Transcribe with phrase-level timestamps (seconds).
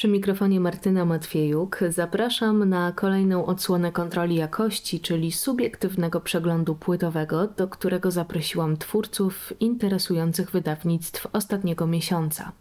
[0.00, 7.68] Przy mikrofonie Martyna Matwiejuk zapraszam na kolejną odsłonę kontroli jakości, czyli subiektywnego przeglądu płytowego, do
[7.68, 12.52] którego zaprosiłam twórców interesujących wydawnictw ostatniego miesiąca.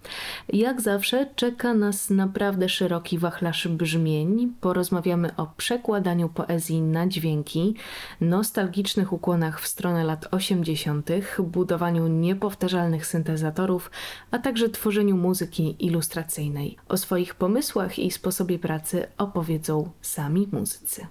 [0.53, 4.53] Jak zawsze czeka nas naprawdę szeroki wachlarz brzmień.
[4.61, 7.75] Porozmawiamy o przekładaniu poezji na dźwięki,
[8.21, 13.91] nostalgicznych ukłonach w stronę lat 80., budowaniu niepowtarzalnych syntezatorów,
[14.31, 16.77] a także tworzeniu muzyki ilustracyjnej.
[16.89, 21.07] O swoich swoich pomysłach i sposobie pracy opowiedzą sami muzycy.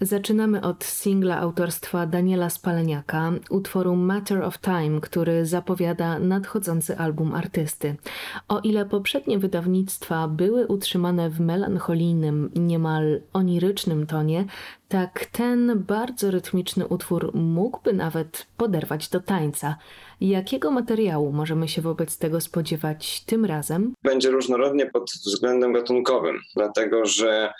[0.00, 7.96] Zaczynamy od singla autorstwa Daniela Spaleniaka, utworu Matter of Time, który zapowiada nadchodzący album artysty.
[8.48, 14.44] O ile poprzednie wydawnictwa były utrzymane w melancholijnym, niemal onirycznym tonie,
[14.88, 19.76] tak ten bardzo rytmiczny utwór mógłby nawet poderwać do tańca.
[20.20, 23.92] Jakiego materiału możemy się wobec tego spodziewać tym razem?
[24.04, 27.52] Będzie różnorodnie pod względem gatunkowym, dlatego że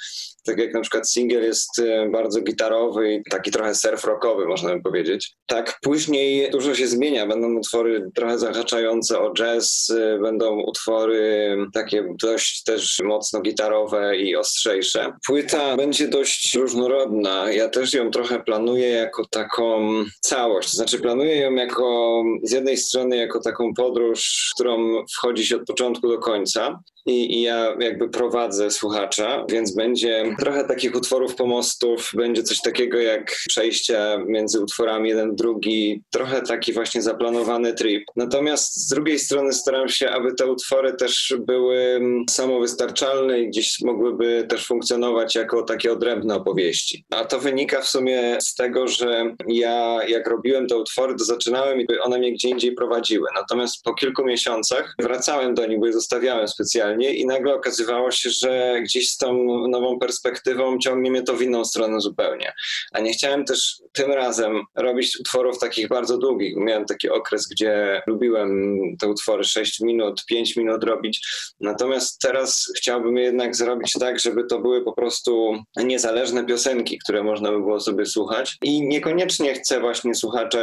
[0.47, 4.77] tak jak na przykład singiel jest e, bardzo gitarowy i taki trochę surf rockowy, można
[4.77, 5.35] by powiedzieć.
[5.47, 7.27] Tak później dużo się zmienia.
[7.27, 14.37] Będą utwory trochę zahaczające o jazz, e, będą utwory takie dość też mocno gitarowe i
[14.37, 15.13] ostrzejsze.
[15.27, 17.18] Płyta będzie dość różnorodna.
[17.51, 20.71] Ja też ją trochę planuję jako taką całość.
[20.71, 25.57] To znaczy planuję ją jako z jednej strony jako taką podróż, w którą wchodzi się
[25.57, 31.35] od początku do końca, i, i, ja jakby prowadzę słuchacza, więc będzie trochę takich utworów
[31.35, 38.05] pomostów, będzie coś takiego jak przejścia między utworami jeden drugi, trochę taki właśnie zaplanowany trip.
[38.17, 42.01] Natomiast z drugiej strony staram się, aby te utwory też były
[42.31, 47.05] samowystarczalne i gdzieś mogłyby też funkcjonować jako takie odrębne opowieści.
[47.11, 51.81] A to wynika w sumie z tego, że ja jak robiłem te utwory, to zaczynałem
[51.81, 53.29] i one mnie gdzie indziej prowadziły.
[53.35, 58.31] Natomiast po kilku miesiącach wracałem do nich, bo je zostawiałem specjalnie i nagle okazywało się,
[58.31, 62.53] że gdzieś z tą nową perspektywą ciągnie mnie to w inną stronę zupełnie.
[62.93, 66.57] A nie chciałem też tym razem robić utworów takich bardzo długich.
[66.57, 71.29] Miałem taki okres, gdzie lubiłem te utwory 6 minut, 5 minut robić.
[71.61, 77.53] Natomiast teraz chciałbym jednak zrobić tak, żeby to były po prostu niezależne piosenki, które można
[77.53, 78.57] by było sobie słuchać.
[78.63, 80.59] I niekoniecznie chcę właśnie słuchacza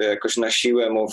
[0.00, 1.06] jakoś na siłę mu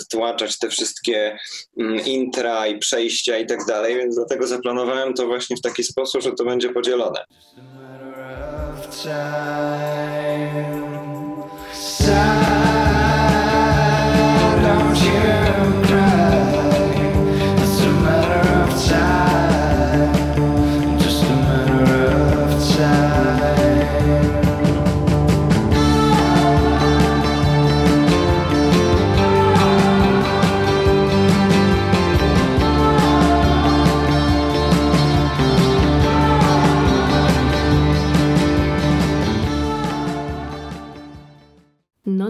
[0.00, 1.38] wtłaczać te wszystkie
[1.78, 6.22] mm, intra i przejścia i tak dalej, więc dlatego zaplanowałem to właśnie w taki sposób,
[6.22, 7.24] że to będzie podzielone.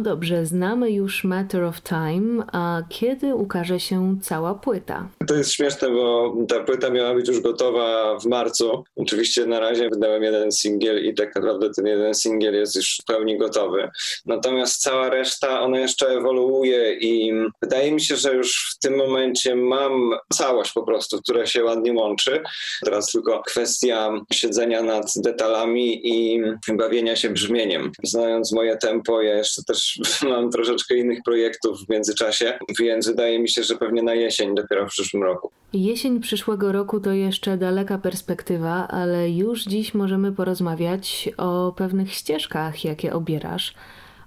[0.08, 5.08] Dobrze, znamy już Matter of Time, a kiedy ukaże się cała płyta?
[5.26, 8.84] To jest śmieszne, bo ta płyta miała być już gotowa w marcu.
[8.96, 13.04] Oczywiście na razie wydałem jeden singiel i tak naprawdę ten jeden singiel jest już w
[13.04, 13.88] pełni gotowy.
[14.26, 17.32] Natomiast cała reszta, ona jeszcze ewoluuje i
[17.62, 21.92] wydaje mi się, że już w tym momencie mam całość po prostu, która się ładnie
[21.92, 22.42] łączy.
[22.84, 26.42] Teraz tylko kwestia siedzenia nad detalami i
[26.72, 27.92] bawienia się brzmieniem.
[28.02, 29.97] Znając moje tempo, ja jeszcze też
[30.30, 34.86] mam troszeczkę innych projektów w międzyczasie, więc wydaje mi się, że pewnie na jesień dopiero
[34.86, 35.50] w przyszłym roku.
[35.72, 42.84] Jesień przyszłego roku to jeszcze daleka perspektywa, ale już dziś możemy porozmawiać o pewnych ścieżkach,
[42.84, 43.74] jakie obierasz.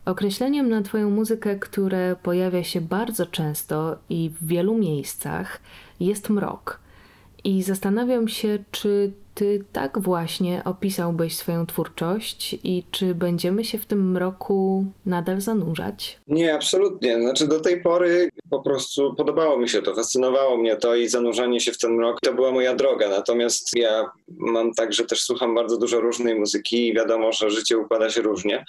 [0.06, 5.62] Określeniem na Twoją muzykę, które pojawia się bardzo często i w wielu miejscach,
[6.00, 6.80] jest mrok.
[7.44, 9.12] I zastanawiam się, czy
[9.42, 16.20] ty tak właśnie opisałbyś swoją twórczość i czy będziemy się w tym mroku nadal zanurzać?
[16.28, 17.22] Nie, absolutnie.
[17.22, 21.60] Znaczy do tej pory po prostu podobało mi się to, fascynowało mnie to i zanurzanie
[21.60, 23.10] się w ten mrok to była moja droga.
[23.10, 27.78] Natomiast ja mam tak, że też słucham bardzo dużo różnej muzyki i wiadomo, że życie
[27.78, 28.66] układa się różnie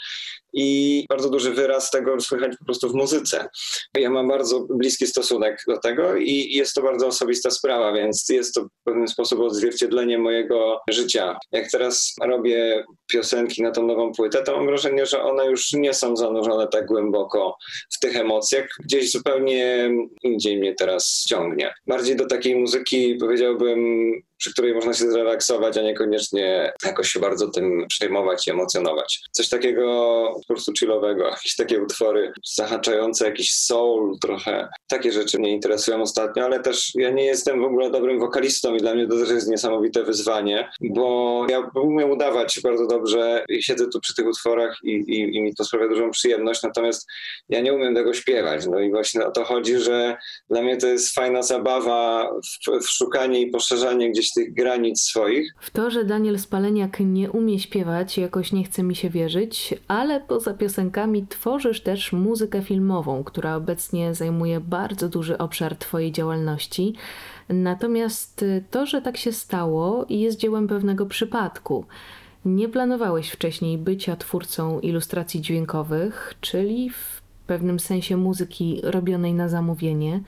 [0.53, 3.49] i bardzo duży wyraz tego słychać po prostu w muzyce.
[3.95, 8.55] Ja mam bardzo bliski stosunek do tego i jest to bardzo osobista sprawa, więc jest
[8.55, 11.39] to w pewien sposób odzwierciedlenie mojego życia.
[11.53, 15.95] Jak teraz robię piosenki na tą nową płytę, to mam wrażenie, że one już nie
[15.95, 17.57] są zanurzone tak głęboko
[17.91, 18.69] w tych emocjach.
[18.85, 19.91] Gdzieś zupełnie
[20.23, 21.75] indziej mnie teraz ciągnie.
[21.87, 24.13] Bardziej do takiej muzyki powiedziałbym
[24.43, 29.21] przy której można się zrelaksować, a niekoniecznie jakoś się bardzo tym przejmować i emocjonować.
[29.31, 29.85] Coś takiego
[30.35, 34.69] po prostu chillowego, jakieś takie utwory zahaczające jakiś soul trochę.
[34.89, 38.79] Takie rzeczy mnie interesują ostatnio, ale też ja nie jestem w ogóle dobrym wokalistą i
[38.79, 43.89] dla mnie to też jest niesamowite wyzwanie, bo ja umiem udawać bardzo dobrze i siedzę
[43.89, 47.07] tu przy tych utworach i, i, i mi to sprawia dużą przyjemność, natomiast
[47.49, 48.67] ja nie umiem tego śpiewać.
[48.67, 50.17] No i właśnie o to chodzi, że
[50.51, 52.31] dla mnie to jest fajna zabawa
[52.67, 55.55] w, w szukanie i poszerzanie gdzieś tych granic swoich.
[55.61, 60.21] W to, że Daniel Spaleniak nie umie śpiewać, jakoś nie chce mi się wierzyć, ale
[60.21, 66.95] poza piosenkami tworzysz też muzykę filmową, która obecnie zajmuje bardzo duży obszar Twojej działalności.
[67.49, 71.85] Natomiast to, że tak się stało, jest dziełem pewnego przypadku.
[72.45, 80.21] Nie planowałeś wcześniej bycia twórcą ilustracji dźwiękowych, czyli w pewnym sensie muzyki robionej na zamówienie.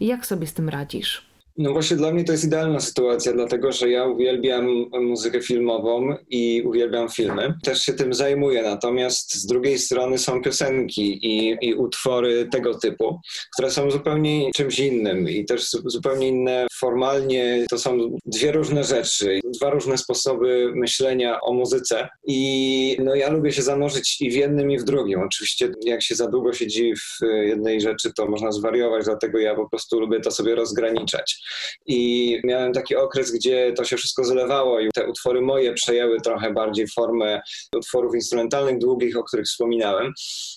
[0.00, 1.27] Jak sobie z tym radzisz?
[1.58, 4.66] No właśnie dla mnie to jest idealna sytuacja, dlatego że ja uwielbiam
[5.00, 7.54] muzykę filmową i uwielbiam filmy.
[7.64, 13.20] Też się tym zajmuję, natomiast z drugiej strony są piosenki i, i utwory tego typu,
[13.54, 17.66] które są zupełnie czymś innym i też zupełnie inne formalnie.
[17.70, 23.52] To są dwie różne rzeczy, dwa różne sposoby myślenia o muzyce i no ja lubię
[23.52, 25.20] się zanurzyć i w jednym i w drugim.
[25.20, 29.68] Oczywiście jak się za długo siedzi w jednej rzeczy, to można zwariować, dlatego ja po
[29.68, 31.47] prostu lubię to sobie rozgraniczać.
[31.86, 36.52] I miałem taki okres, gdzie to się wszystko zlewało i te utwory moje przejęły trochę
[36.52, 37.40] bardziej formę
[37.76, 40.12] utworów instrumentalnych, długich, o których wspominałem.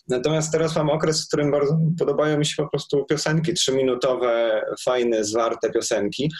[0.07, 5.23] Natomiast teraz mam okres, w którym bardzo podobają mi się po prostu piosenki, trzyminutowe, fajne,
[5.23, 6.31] zwarte piosenki,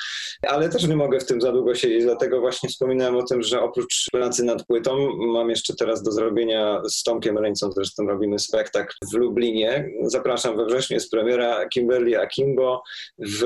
[0.48, 3.62] ale też nie mogę w tym za długo siedzieć, dlatego właśnie wspominałem o tym, że
[3.62, 8.94] oprócz pracy nad płytą mam jeszcze teraz do zrobienia z Tomkiem Reńcą, zresztą robimy spektakl
[9.13, 9.89] w Lublinie.
[10.01, 12.83] Zapraszam we wrześniu, jest premiera Kimberly Akimbo
[13.19, 13.44] w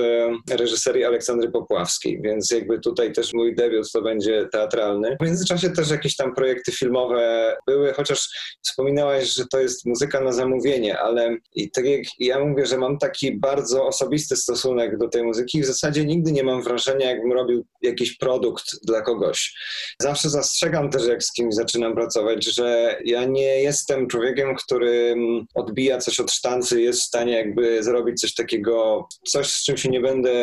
[0.49, 5.17] reżyserii reżyserii Aleksandry Popławskiej, więc jakby tutaj też mój debiut to będzie teatralny.
[5.21, 8.29] W międzyczasie też jakieś tam projekty filmowe były, chociaż
[8.63, 12.97] wspominałaś, że to jest muzyka na zamówienie, ale i tak jak ja mówię, że mam
[12.97, 17.65] taki bardzo osobisty stosunek do tej muzyki, w zasadzie nigdy nie mam wrażenia, jakbym robił
[17.81, 19.53] jakiś produkt dla kogoś.
[20.01, 25.15] Zawsze zastrzegam też, jak z kimś zaczynam pracować, że ja nie jestem człowiekiem, który
[25.55, 29.89] odbija coś od sztancy, jest w stanie jakby zrobić coś takiego, coś z czym się
[29.89, 30.35] nie będę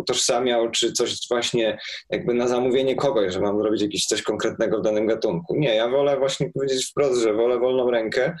[0.00, 1.78] utożsamiał, czy coś właśnie
[2.10, 5.56] jakby na zamówienie kogoś, że mam robić jakieś coś konkretnego w danym gatunku.
[5.56, 8.36] Nie, ja wolę właśnie powiedzieć wprost, że wolę wolną rękę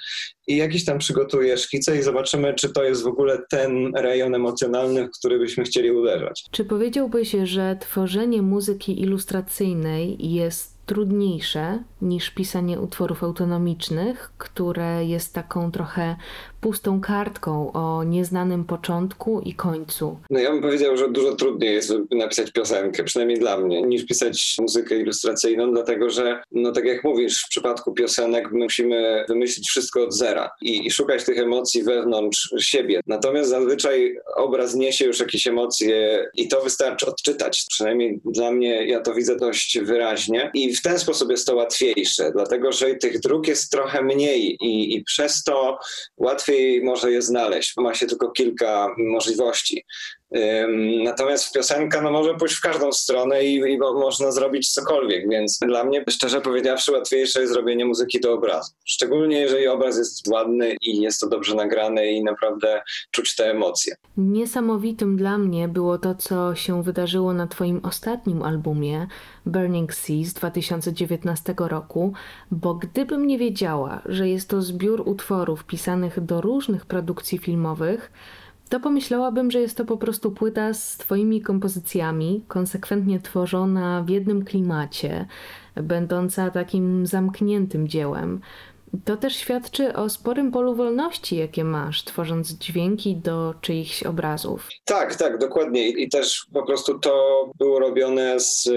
[0.46, 5.06] i jakiś tam przygotuję szkice i zobaczymy, czy to jest w ogóle ten rejon emocjonalny,
[5.06, 6.44] w który byśmy chcieli uderzać.
[6.50, 15.72] Czy powiedziałbyś, że tworzenie muzyki ilustracyjnej jest trudniejsze niż pisanie utworów autonomicznych, które jest taką
[15.72, 16.16] trochę
[16.60, 20.18] pustą kartką o nieznanym początku i końcu.
[20.30, 24.56] No ja bym powiedział, że dużo trudniej jest napisać piosenkę, przynajmniej dla mnie, niż pisać
[24.58, 30.14] muzykę ilustracyjną, dlatego że, no tak jak mówisz, w przypadku piosenek musimy wymyślić wszystko od
[30.14, 33.00] zera i, i szukać tych emocji wewnątrz siebie.
[33.06, 37.64] Natomiast zazwyczaj obraz niesie już jakieś emocje i to wystarczy odczytać.
[37.70, 42.30] Przynajmniej dla mnie ja to widzę dość wyraźnie i w ten sposób jest to łatwiejsze,
[42.32, 45.78] dlatego że tych dróg jest trochę mniej i, i przez to
[46.16, 47.76] łatwiej łatwiej może je znaleźć.
[47.76, 49.84] Ma się tylko kilka możliwości.
[51.04, 55.84] Natomiast piosenka no, może pójść w każdą stronę i, i, można zrobić cokolwiek, więc dla
[55.84, 58.72] mnie, szczerze powiedziawszy, łatwiejsze jest zrobienie muzyki do obrazu.
[58.84, 63.94] Szczególnie jeżeli obraz jest ładny i jest to dobrze nagrane i naprawdę czuć te emocje.
[64.16, 69.06] Niesamowitym dla mnie było to, co się wydarzyło na Twoim ostatnim albumie
[69.46, 72.12] Burning Seas 2019 roku,
[72.50, 78.12] bo gdybym nie wiedziała, że jest to zbiór utworów pisanych do różnych produkcji filmowych,
[78.70, 84.44] to pomyślałabym, że jest to po prostu płyta z Twoimi kompozycjami, konsekwentnie tworzona w jednym
[84.44, 85.26] klimacie,
[85.74, 88.40] będąca takim zamkniętym dziełem.
[89.04, 94.68] To też świadczy o sporym polu wolności, jakie masz, tworząc dźwięki do czyichś obrazów.
[94.84, 95.88] Tak, tak, dokładnie.
[95.88, 98.68] I też po prostu to było robione z,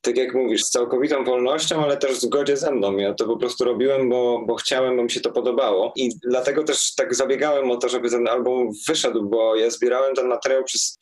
[0.00, 2.96] tak jak mówisz, z całkowitą wolnością, ale też w zgodzie ze mną.
[2.96, 5.92] Ja to po prostu robiłem, bo, bo chciałem, bo mi się to podobało.
[5.96, 10.26] I dlatego też tak zabiegałem o to, żeby ten album wyszedł, bo ja zbierałem ten
[10.26, 10.98] materiał przez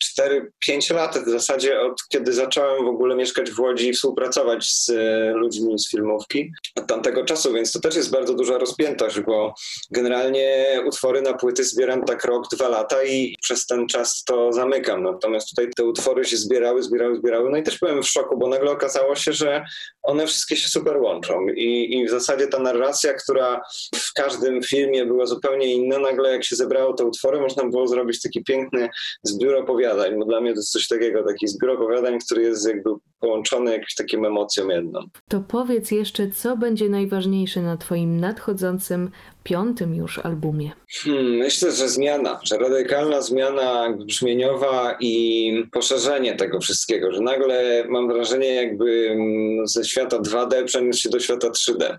[0.69, 4.91] 4-5 lat w zasadzie od kiedy zacząłem w ogóle mieszkać w Łodzi i współpracować z
[4.91, 9.21] e, ludźmi z filmówki od tamtego czasu, więc to też jest bardzo dużo duża rozpiętość,
[9.21, 9.55] bo
[9.91, 15.03] generalnie utwory na płyty zbieram tak rok, dwa lata i przez ten czas to zamykam.
[15.03, 17.51] Natomiast tutaj te utwory się zbierały, zbierały, zbierały.
[17.51, 19.65] No i też byłem w szoku, bo nagle okazało się, że
[20.03, 21.49] one wszystkie się super łączą.
[21.49, 23.61] I, i w zasadzie ta narracja, która
[23.95, 28.23] w każdym filmie była zupełnie inna, nagle jak się zebrało te utwory, można było zrobić
[28.23, 28.89] taki piękny
[29.23, 30.19] zbiór opowiadań.
[30.19, 32.91] Bo dla mnie to jest coś takiego, taki zbiór opowiadań, który jest jakby
[33.27, 35.01] połączone jakimś takim emocją jedną.
[35.29, 39.11] To powiedz jeszcze, co będzie najważniejsze na Twoim nadchodzącym
[39.43, 40.71] piątym już albumie?
[41.05, 48.09] Hmm, myślę, że zmiana, że radykalna zmiana brzmieniowa i poszerzenie tego wszystkiego, że nagle mam
[48.09, 49.17] wrażenie, jakby
[49.65, 51.99] ze świata 2D przeniósł się do świata 3D.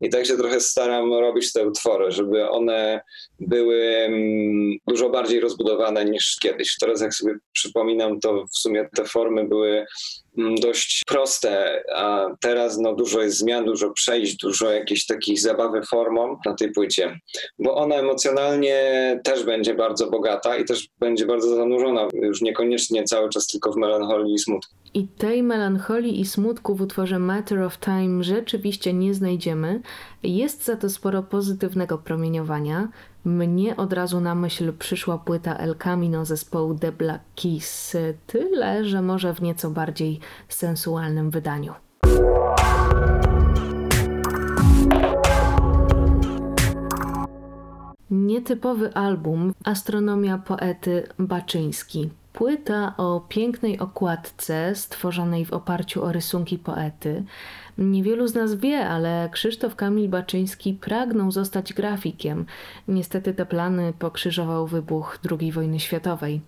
[0.00, 3.00] I tak się trochę staram robić te utwory, żeby one
[3.40, 6.76] były mm, dużo bardziej rozbudowane niż kiedyś.
[6.80, 9.86] Teraz, jak sobie przypominam, to w sumie te formy były
[10.60, 16.38] dość proste, a teraz no, dużo jest zmian, dużo przejść, dużo jakiejś takich zabawy formą
[16.46, 17.20] na tej płycie,
[17.58, 23.28] bo ona emocjonalnie też będzie bardzo bogata i też będzie bardzo zanurzona, już niekoniecznie cały
[23.28, 24.77] czas tylko w melancholii i smutku.
[24.94, 29.80] I tej melancholii i smutku w utworze Matter of Time rzeczywiście nie znajdziemy.
[30.22, 32.88] Jest za to sporo pozytywnego promieniowania.
[33.24, 39.02] Mnie od razu na myśl przyszła płyta El Camino zespołu The Black Keys, tyle, że
[39.02, 41.72] może w nieco bardziej sensualnym wydaniu.
[48.10, 52.10] Nietypowy album Astronomia poety Baczyński.
[52.38, 57.24] Płyta o pięknej okładce stworzonej w oparciu o rysunki poety.
[57.78, 62.46] Niewielu z nas wie, ale Krzysztof Kamil Baczyński pragnął zostać grafikiem.
[62.88, 66.40] Niestety te plany pokrzyżował wybuch II wojny światowej.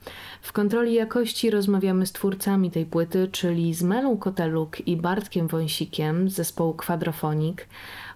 [0.42, 6.30] W kontroli jakości rozmawiamy z twórcami tej płyty, czyli z Melą Koteluk i Bartkiem Wąsikiem
[6.30, 7.66] z zespołu Kwadrofonik.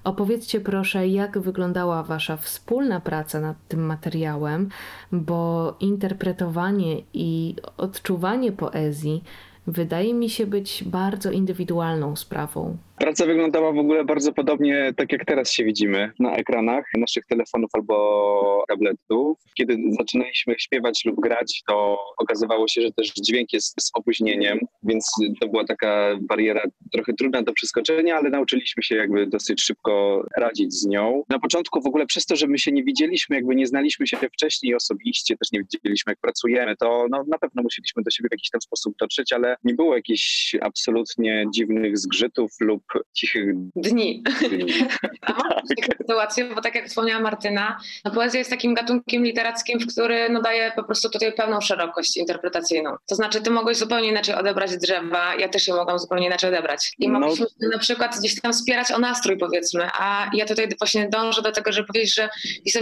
[0.05, 4.69] Opowiedzcie proszę, jak wyglądała Wasza wspólna praca nad tym materiałem,
[5.13, 9.25] bo interpretowanie i odczuwanie poezji
[9.67, 12.77] wydaje mi się być bardzo indywidualną sprawą.
[12.99, 17.71] Praca wyglądała w ogóle bardzo podobnie, tak jak teraz się widzimy na ekranach naszych telefonów
[17.73, 19.39] albo tabletów.
[19.57, 25.11] Kiedy zaczynaliśmy śpiewać lub grać, to okazywało się, że też dźwięk jest z opóźnieniem, więc
[25.41, 30.75] to była taka bariera trochę trudna do przeskoczenia, ale nauczyliśmy się jakby dosyć szybko radzić
[30.75, 31.23] z nią.
[31.29, 34.17] Na początku w ogóle przez to, że my się nie widzieliśmy, jakby nie znaliśmy się
[34.17, 38.33] wcześniej osobiście, też nie wiedzieliśmy jak pracujemy, to no, na pewno musieliśmy do siebie w
[38.33, 44.23] jakiś tam sposób dotrzeć, ale nie było jakichś absolutnie dziwnych zgrzytów lub cichych dni.
[44.51, 44.67] dni.
[45.27, 49.81] A mam taką sytuację, bo tak jak wspomniała Martyna, no poezja jest takim gatunkiem literackim,
[49.81, 52.97] w który no daje po prostu tutaj pełną szerokość interpretacyjną.
[53.07, 56.93] To znaczy, ty mogłeś zupełnie inaczej odebrać drzewa, ja też je mogłam zupełnie inaczej odebrać.
[56.99, 57.21] I no.
[57.21, 61.53] mogliśmy na przykład gdzieś tam wspierać o nastrój, powiedzmy, a ja tutaj właśnie dążę do
[61.53, 62.29] tego, żeby powiedzieć, że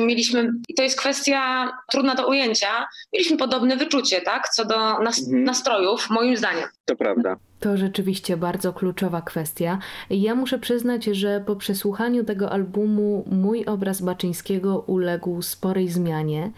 [0.00, 5.18] mieliśmy, i to jest kwestia trudna do ujęcia, mieliśmy podobne wyczucie, tak, co do nas,
[5.18, 5.44] mhm.
[5.44, 6.68] nastrojów, moim zdaniem.
[6.84, 7.36] To prawda.
[7.62, 9.78] To rzeczywiście bardzo kluczowa kwestia.
[10.10, 16.50] Ja muszę przyznać, że po przesłuchaniu tego albumu mój obraz Baczyńskiego uległ sporej zmianie.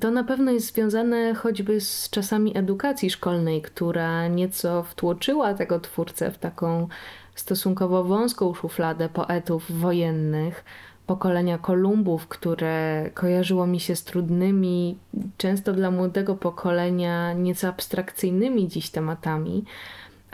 [0.00, 6.30] To na pewno jest związane choćby z czasami edukacji szkolnej, która nieco wtłoczyła tego twórcę
[6.30, 6.88] w taką
[7.34, 10.64] stosunkowo wąską szufladę poetów wojennych,
[11.06, 14.98] pokolenia Kolumbów, które kojarzyło mi się z trudnymi,
[15.36, 19.64] często dla młodego pokolenia nieco abstrakcyjnymi dziś tematami.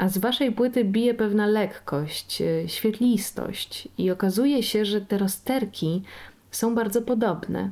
[0.02, 6.02] A z waszej płyty bije pewna lekkość, y, świetlistość i okazuje się, że te rozterki
[6.50, 7.70] są bardzo podobne.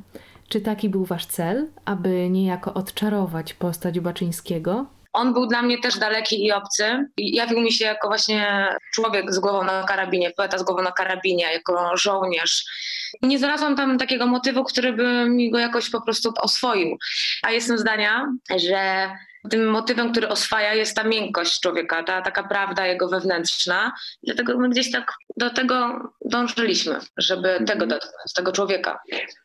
[0.49, 4.85] Czy taki był wasz cel, aby niejako odczarować postać Baczyńskiego?
[5.13, 7.05] On był dla mnie też daleki i obcy.
[7.17, 11.53] Jawił mi się jako właśnie człowiek z głową na karabinie, poeta z głową na karabinie,
[11.53, 12.65] jako żołnierz.
[13.21, 16.97] Nie znalazłam tam takiego motywu, który by mi go jakoś po prostu oswoił.
[17.43, 18.25] A jestem zdania,
[18.57, 19.09] że
[19.49, 23.91] tym motywem, który oswaja, jest ta miękkość człowieka, ta taka prawda jego wewnętrzna.
[24.23, 25.99] Dlatego my gdzieś tak do tego
[26.31, 27.65] dążyliśmy, żeby mhm.
[27.65, 28.99] tego dotknąć, tego człowieka.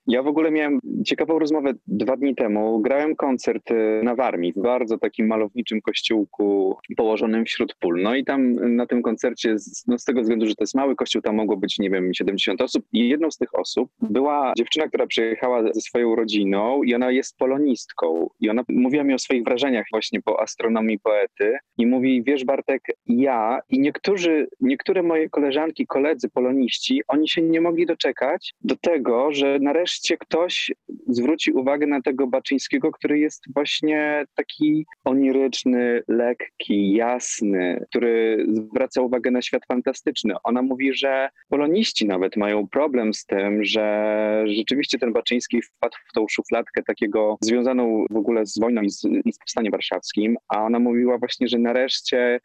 [0.07, 2.81] Ja w ogóle miałem ciekawą rozmowę dwa dni temu.
[2.81, 8.03] Grałem koncert y, na Warmii, w bardzo takim malowniczym kościółku położonym wśród pól.
[8.03, 11.23] No i tam na tym koncercie, no z tego względu, że to jest mały kościół,
[11.23, 12.85] tam mogło być, nie wiem, 70 osób.
[12.93, 17.37] I jedną z tych osób była dziewczyna, która przyjechała ze swoją rodziną i ona jest
[17.37, 18.29] polonistką.
[18.41, 21.57] I ona mówiła mi o swoich wrażeniach właśnie po astronomii poety.
[21.79, 26.76] I mówi, wiesz Bartek, ja i niektórzy, niektóre moje koleżanki, koledzy poloniści,
[27.09, 30.73] oni się nie mogli doczekać do tego, że nareszcie ktoś
[31.09, 39.31] zwróci uwagę na tego Baczyńskiego, który jest właśnie taki oniryczny, lekki, jasny, który zwraca uwagę
[39.31, 40.35] na świat fantastyczny.
[40.45, 46.13] Ona mówi, że poloniści nawet mają problem z tym, że rzeczywiście ten Baczyński wpadł w
[46.13, 50.63] tą szufladkę takiego związaną w ogóle z wojną i z, i z powstaniem warszawskim, a
[50.63, 52.41] ona mówiła właśnie, że nareszcie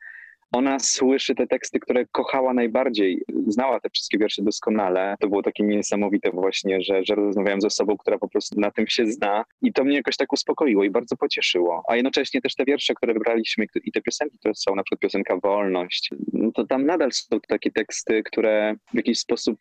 [0.52, 5.16] ona słyszy te teksty, które kochała najbardziej, znała te wszystkie wiersze doskonale.
[5.20, 8.88] To było takie niesamowite właśnie, że, że rozmawiałem z osobą, która po prostu na tym
[8.88, 11.84] się zna i to mnie jakoś tak uspokoiło i bardzo pocieszyło.
[11.88, 15.38] A jednocześnie też te wiersze, które wybraliśmy i te piosenki, które są, na przykład piosenka
[15.44, 19.58] Wolność, no to tam nadal są takie teksty, które w jakiś sposób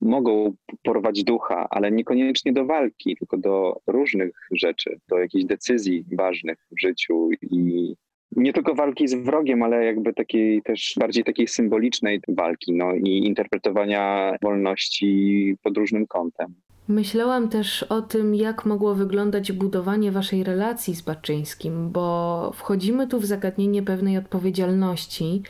[0.00, 6.58] mogą porwać ducha, ale niekoniecznie do walki, tylko do różnych rzeczy, do jakichś decyzji ważnych
[6.70, 7.94] w życiu i
[8.36, 13.08] nie tylko walki z wrogiem, ale jakby takiej też bardziej takiej symbolicznej walki, no i
[13.26, 16.54] interpretowania wolności pod różnym kątem.
[16.88, 23.20] Myślałam też o tym, jak mogło wyglądać budowanie waszej relacji z Baczyńskim, bo wchodzimy tu
[23.20, 25.42] w zagadnienie pewnej odpowiedzialności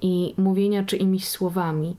[0.00, 1.96] i mówienia czyimiś słowami.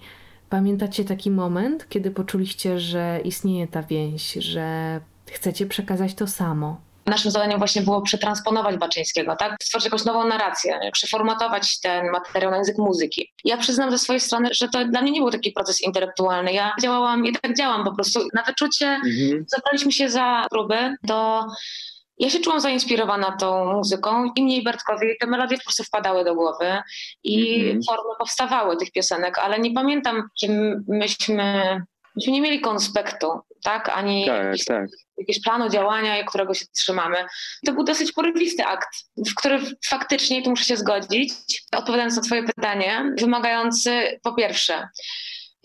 [0.49, 4.99] Pamiętacie taki moment, kiedy poczuliście, że istnieje ta więź, że
[5.31, 6.81] chcecie przekazać to samo?
[7.05, 9.55] Naszym zadaniem właśnie było przetransponować Baczyńskiego, tak?
[9.63, 13.31] Stworzyć jakąś nową narrację, przeformatować ten materiał na język muzyki.
[13.43, 16.53] Ja przyznam ze swojej strony, że to dla mnie nie był taki proces intelektualny.
[16.53, 18.87] Ja działałam i tak działam po prostu na wyczucie.
[18.87, 19.45] Mhm.
[19.47, 21.45] Zabraliśmy się za próby do
[22.17, 26.35] ja się czułam zainspirowana tą muzyką i mniej Bartkowi te melodie po prostu wpadały do
[26.35, 26.77] głowy
[27.23, 27.85] i mm -hmm.
[27.85, 30.47] formy powstawały tych piosenek, ale nie pamiętam, że
[30.87, 31.79] myśmy,
[32.15, 33.27] myśmy nie mieli konspektu,
[33.63, 33.89] tak?
[33.89, 34.85] Ani tak, tak.
[35.17, 37.25] Jakiegoś planu działania, którego się trzymamy.
[37.65, 41.33] To był dosyć porywisty akt, w który faktycznie, tu muszę się zgodzić,
[41.71, 44.87] odpowiadając na twoje pytanie, wymagający po pierwsze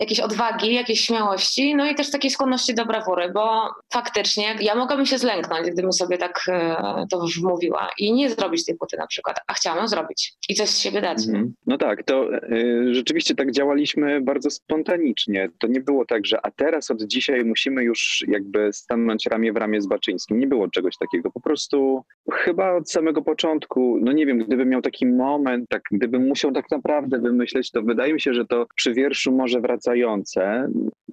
[0.01, 5.05] jakiejś odwagi, jakiejś śmiałości, no i też takiej skłonności do brawury, bo faktycznie ja mogłabym
[5.05, 9.39] się zlęknąć, gdybym sobie tak e, to wmówiła i nie zrobić tej płyty na przykład,
[9.47, 11.17] a chciałam ją zrobić i coś z siebie dać.
[11.27, 11.53] Mhm.
[11.67, 15.49] No tak, to y, rzeczywiście tak działaliśmy bardzo spontanicznie.
[15.59, 19.57] To nie było tak, że a teraz od dzisiaj musimy już jakby stanąć ramię w
[19.57, 20.39] ramię z Baczyńskim.
[20.39, 21.31] Nie było czegoś takiego.
[21.31, 26.27] Po prostu chyba od samego początku, no nie wiem, gdybym miał taki moment, tak, gdybym
[26.27, 29.90] musiał tak naprawdę wymyśleć, to wydaje mi się, że to przy wierszu może wracać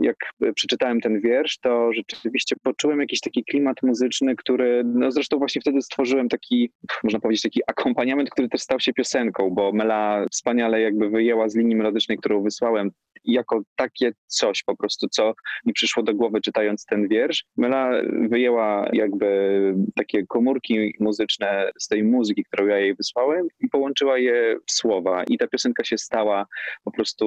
[0.00, 0.16] jak
[0.54, 5.82] przeczytałem ten wiersz, to rzeczywiście poczułem jakiś taki klimat muzyczny, który, no zresztą właśnie wtedy
[5.82, 6.70] stworzyłem taki,
[7.04, 11.56] można powiedzieć, taki akompaniament, który też stał się piosenką, bo Mela wspaniale jakby wyjęła z
[11.56, 12.90] linii melodycznej, którą wysłałem,
[13.24, 15.34] jako takie coś po prostu, co
[15.66, 17.44] mi przyszło do głowy czytając ten wiersz.
[17.56, 17.90] Mela
[18.30, 19.28] wyjęła jakby
[19.96, 25.24] takie komórki muzyczne z tej muzyki, którą ja jej wysłałem i połączyła je w słowa
[25.24, 26.46] i ta piosenka się stała
[26.84, 27.26] po prostu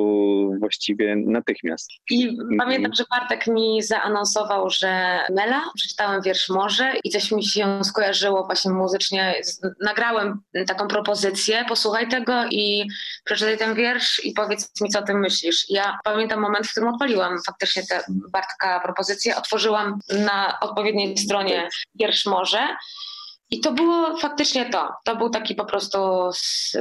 [0.60, 1.92] właściwie natychmiast.
[2.10, 7.84] I pamiętam, że Bartek mi zaanonsował, że Mela, przeczytałem wiersz Morze i coś mi się
[7.84, 9.42] skojarzyło właśnie muzycznie.
[9.82, 12.88] Nagrałem taką propozycję, posłuchaj tego i
[13.24, 15.66] przeczytaj ten wiersz i powiedz mi, co o tym myślisz.
[15.70, 22.26] Ja pamiętam moment, w którym odpaliłam faktycznie tę Bartka propozycję, otworzyłam na odpowiedniej stronie wiersz
[22.26, 22.68] Morze
[23.52, 24.90] i to było faktycznie to.
[25.04, 25.98] To był taki po prostu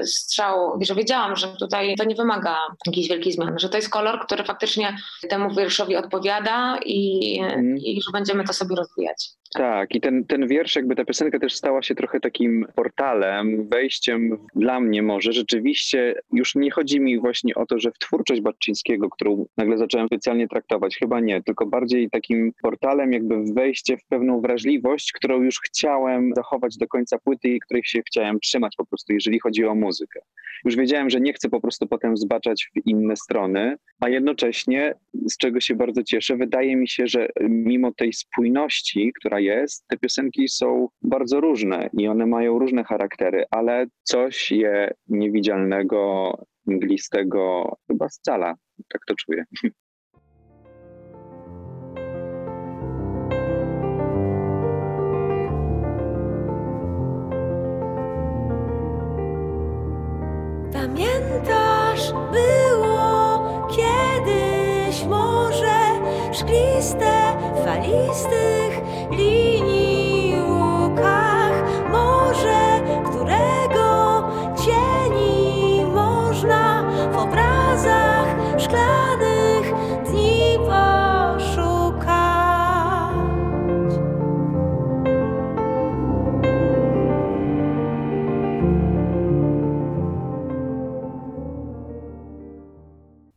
[0.04, 2.56] strzał, że wiedziałam, że tutaj to nie wymaga
[2.86, 4.96] jakiejś wielkiej zmiany, że to jest kolor, który faktycznie
[5.28, 7.78] temu wierszowi odpowiada i, mm.
[7.78, 9.30] i że będziemy to sobie rozwijać.
[9.54, 14.38] Tak, i ten, ten wiersz, jakby ta piosenka też stała się trochę takim portalem, wejściem
[14.54, 15.32] dla mnie może.
[15.32, 20.06] Rzeczywiście już nie chodzi mi właśnie o to, że w twórczość Baczyńskiego, którą nagle zacząłem
[20.06, 25.60] specjalnie traktować, chyba nie, tylko bardziej takim portalem jakby wejście w pewną wrażliwość, którą już
[25.60, 30.20] chciałem zachować do końca płyty której się chciałem trzymać po prostu, jeżeli chodzi o muzykę.
[30.64, 35.36] Już wiedziałem, że nie chcę po prostu potem zbaczać w inne strony, a jednocześnie, z
[35.36, 40.48] czego się bardzo cieszę, wydaje mi się, że mimo tej spójności, która jest, te piosenki
[40.48, 46.32] są bardzo różne i one mają różne charaktery, ale coś je niewidzialnego,
[46.66, 48.54] mglistego chyba scala.
[48.88, 49.44] Tak to czuję.
[60.80, 65.78] Pamiętasz, było kiedyś może
[66.32, 71.52] szkliste, falistych linii łukach,
[71.90, 74.22] morze, którego
[74.64, 78.26] cieni można w obrazach
[78.58, 78.99] szklanych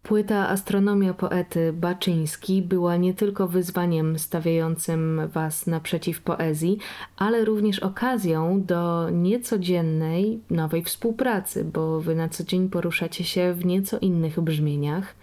[0.04, 6.78] Płyta Astronomia poety Baczyński była nie tylko wyzwaniem stawiającym Was naprzeciw poezji,
[7.18, 13.66] ale również okazją do niecodziennej, nowej współpracy, bo Wy na co dzień poruszacie się w
[13.66, 15.16] nieco innych brzmieniach.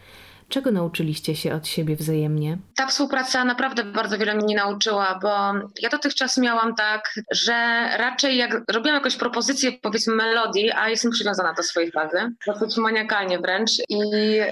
[0.51, 2.59] Czego nauczyliście się od siebie wzajemnie?
[2.77, 5.29] Ta współpraca naprawdę bardzo wiele mnie nauczyła, bo
[5.83, 11.53] ja dotychczas miałam tak, że raczej jak robiłam jakąś propozycję, powiedzmy melodii, a jestem przywiązana
[11.53, 14.01] do swojej fazy, dosyć maniakalnie wręcz i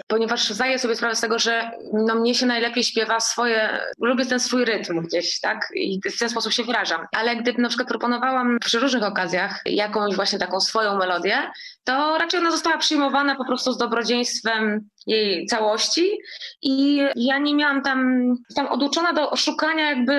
[0.06, 4.40] ponieważ zdaję sobie sprawę z tego, że no mnie się najlepiej śpiewa swoje, lubię ten
[4.40, 5.68] swój rytm gdzieś, tak?
[5.74, 7.06] I w ten sposób się wyrażam.
[7.16, 11.50] Ale gdy na przykład proponowałam przy różnych okazjach jakąś właśnie taką swoją melodię,
[11.84, 16.18] to raczej ona została przyjmowana po prostu z dobrodziejstwem jej całości
[16.62, 20.14] i ja nie miałam tam, tam oduczona do szukania jakby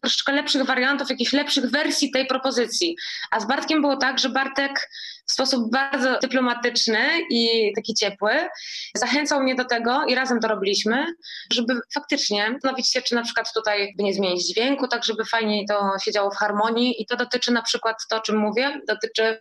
[0.00, 2.96] troszeczkę lepszych wariantów, jakichś lepszych wersji tej propozycji.
[3.30, 4.88] A z Bartkiem było tak, że Bartek
[5.26, 6.98] w sposób bardzo dyplomatyczny
[7.30, 8.32] i taki ciepły
[8.94, 11.06] zachęcał mnie do tego i razem to robiliśmy,
[11.52, 15.90] żeby faktycznie zastanowić się, czy na przykład tutaj nie zmienić dźwięku, tak żeby fajniej to
[16.04, 19.38] siedziało w harmonii i to dotyczy na przykład to, o czym mówię, dotyczy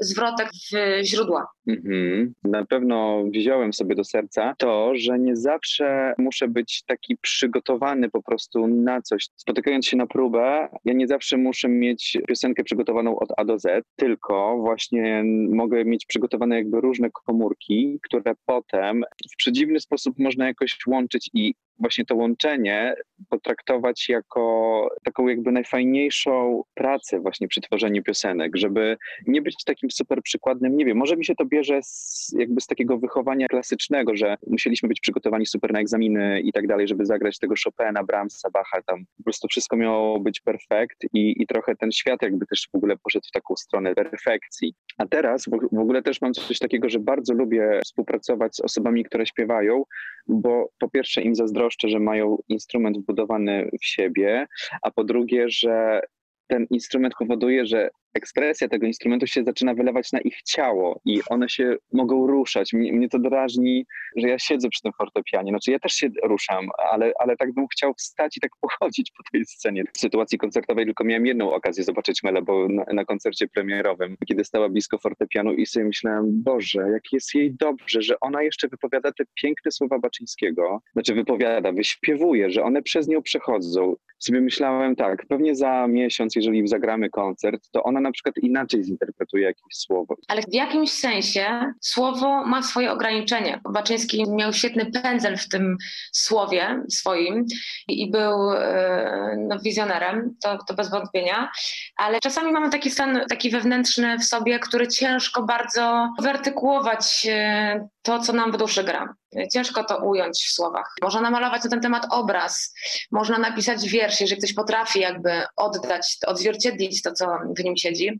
[0.00, 1.46] zwrotek w źródła.
[1.68, 2.34] Mhm.
[2.44, 8.22] Na pewno wziąłem sobie do serca to, że nie zawsze muszę być taki przygotowany po
[8.22, 9.26] prostu na coś.
[9.36, 13.84] Spotykając się na próbę, ja nie zawsze muszę mieć piosenkę przygotowaną od A do Z,
[13.96, 20.78] tylko właśnie mogę mieć przygotowane jakby różne komórki, które potem w przedziwny sposób można jakoś
[20.86, 22.94] łączyć i właśnie to łączenie
[23.30, 30.22] potraktować jako taką jakby najfajniejszą pracę właśnie przy tworzeniu piosenek, żeby nie być takim super
[30.22, 34.36] przykładnym, nie wiem, może mi się to bierze z, jakby z takiego wychowania klasycznego, że
[34.46, 38.82] musieliśmy być przygotowani super na egzaminy i tak dalej, żeby zagrać tego Chopina, Brahmsa, Bacha,
[38.82, 42.76] tam po prostu wszystko miało być perfekt i, i trochę ten świat jakby też w
[42.76, 44.74] ogóle poszedł w taką stronę perfekcji.
[44.98, 49.04] A teraz w, w ogóle też mam coś takiego, że bardzo lubię współpracować z osobami,
[49.04, 49.84] które śpiewają,
[50.26, 54.46] bo po pierwsze im zazdroszczę, że mają instrument wbudowany w siebie,
[54.82, 56.00] a po drugie, że
[56.46, 61.48] ten instrument powoduje, że ekspresja tego instrumentu się zaczyna wylewać na ich ciało i one
[61.48, 62.72] się mogą ruszać.
[62.72, 65.50] Mnie, mnie, to drażni, że ja siedzę przy tym fortepianie.
[65.50, 69.22] Znaczy ja też się ruszam, ale, ale tak bym chciał wstać i tak pochodzić po
[69.32, 69.84] tej scenie.
[69.94, 74.44] W sytuacji koncertowej tylko miałem jedną okazję zobaczyć Melę, bo na, na koncercie premierowym, kiedy
[74.44, 79.12] stała blisko fortepianu i sobie myślałem, Boże, jak jest jej dobrze, że ona jeszcze wypowiada
[79.12, 80.80] te piękne słowa Baczyńskiego.
[80.92, 83.96] Znaczy wypowiada, wyśpiewuje, że one przez nią przechodzą.
[84.18, 89.44] Sobie myślałem tak, pewnie za miesiąc, jeżeli zagramy koncert, to ona na przykład inaczej zinterpretuje
[89.44, 90.16] jakieś słowo.
[90.28, 93.60] Ale w jakimś sensie słowo ma swoje ograniczenie.
[93.72, 95.76] Baczyński miał świetny pędzel w tym
[96.12, 97.44] słowie swoim
[97.88, 101.50] i był e, no, wizjonerem, to, to bez wątpienia,
[101.96, 108.18] ale czasami mamy taki stan taki wewnętrzny w sobie, który ciężko bardzo wyartykułować e, to,
[108.18, 109.14] co nam w duszy gra.
[109.52, 110.94] Ciężko to ująć w słowach.
[111.02, 112.74] Można namalować na ten temat obraz,
[113.10, 117.26] można napisać wiersz, jeżeli ktoś potrafi jakby oddać, odzwierciedlić to, co
[117.58, 118.18] w nim siedzi.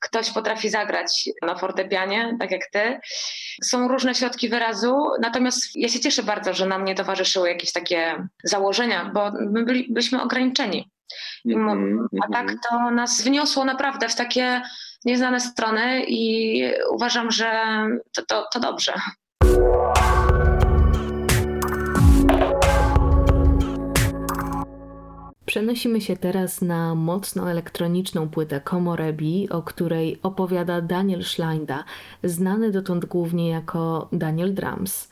[0.00, 3.00] Ktoś potrafi zagrać na fortepianie, tak jak ty.
[3.64, 8.26] Są różne środki wyrazu, natomiast ja się cieszę bardzo, że nam nie towarzyszyły jakieś takie
[8.44, 10.90] założenia, bo my byli, byliśmy ograniczeni.
[11.46, 14.62] Mm-hmm, A tak to nas wniosło naprawdę w takie
[15.04, 17.62] nieznane strony i uważam, że
[18.14, 18.94] to, to, to dobrze.
[25.48, 31.84] Przenosimy się teraz na mocno elektroniczną płytę Komorebi, o której opowiada Daniel Schleinda,
[32.24, 35.08] znany dotąd głównie jako Daniel Drums.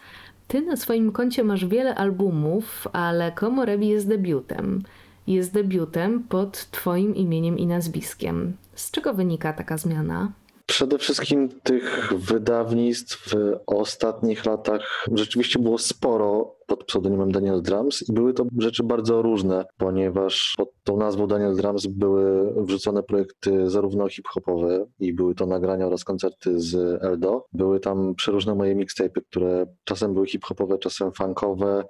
[0.48, 4.82] Ty na swoim koncie masz wiele albumów, ale Komorebi jest debiutem.
[5.26, 8.56] Jest debiutem pod Twoim imieniem i nazwiskiem.
[8.74, 10.32] Z czego wynika taka zmiana?
[10.66, 13.34] Przede wszystkim tych wydawnictw w
[13.66, 19.64] ostatnich latach rzeczywiście było sporo pod pseudonimem Daniel Drums i były to rzeczy bardzo różne,
[19.78, 25.86] ponieważ pod tą nazwą Daniel Drums były wrzucone projekty zarówno hip-hopowe i były to nagrania
[25.86, 27.46] oraz koncerty z Eldo.
[27.52, 31.84] Były tam przeróżne moje mixtape, które czasem były hip-hopowe, czasem funkowe.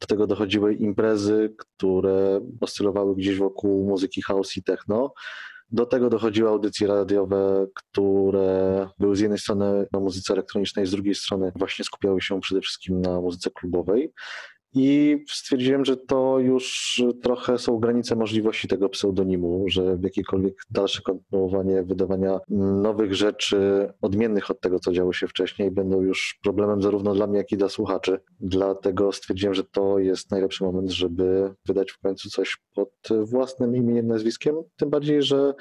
[0.00, 5.12] Do tego dochodziły imprezy, które oscylowały gdzieś wokół muzyki house i techno.
[5.70, 11.14] Do tego dochodziły audycje radiowe, które były z jednej strony na muzyce elektronicznej, z drugiej
[11.14, 14.12] strony właśnie skupiały się przede wszystkim na muzyce klubowej.
[14.78, 21.82] I stwierdziłem, że to już trochę są granice możliwości tego pseudonimu, że jakiekolwiek dalsze kontynuowanie
[21.82, 22.40] wydawania
[22.82, 27.38] nowych rzeczy odmiennych od tego, co działo się wcześniej, będą już problemem zarówno dla mnie,
[27.38, 28.20] jak i dla słuchaczy.
[28.40, 34.06] Dlatego stwierdziłem, że to jest najlepszy moment, żeby wydać w końcu coś pod własnym imieniem,
[34.06, 34.56] nazwiskiem.
[34.76, 35.54] Tym bardziej, że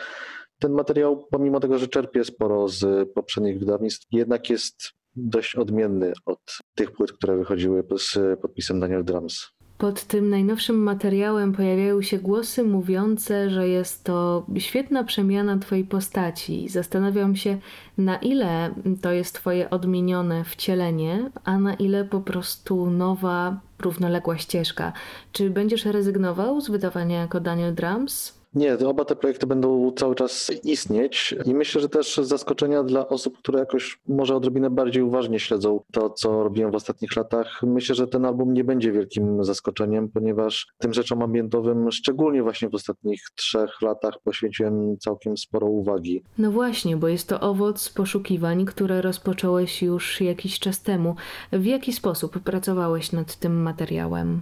[0.59, 6.57] ten materiał, pomimo tego, że czerpie sporo z poprzednich wydawnictw, jednak jest dość odmienny od
[6.75, 9.55] tych płyt, które wychodziły z podpisem Daniel Drums.
[9.77, 16.69] Pod tym najnowszym materiałem pojawiają się głosy mówiące, że jest to świetna przemiana Twojej postaci.
[16.69, 17.57] Zastanawiam się,
[17.97, 24.93] na ile to jest Twoje odmienione wcielenie, a na ile po prostu nowa, równoległa ścieżka.
[25.31, 28.34] Czy będziesz rezygnował z wydawania jako Daniel Drums?
[28.55, 33.37] Nie, oba te projekty będą cały czas istnieć i myślę, że też zaskoczenia dla osób,
[33.37, 37.63] które jakoś może odrobinę bardziej uważnie śledzą to, co robiłem w ostatnich latach.
[37.63, 42.75] Myślę, że ten album nie będzie wielkim zaskoczeniem, ponieważ tym rzeczom ambientowym, szczególnie właśnie w
[42.75, 46.23] ostatnich trzech latach, poświęciłem całkiem sporo uwagi.
[46.37, 51.15] No właśnie, bo jest to owoc poszukiwań, które rozpocząłeś już jakiś czas temu.
[51.51, 54.41] W jaki sposób pracowałeś nad tym materiałem?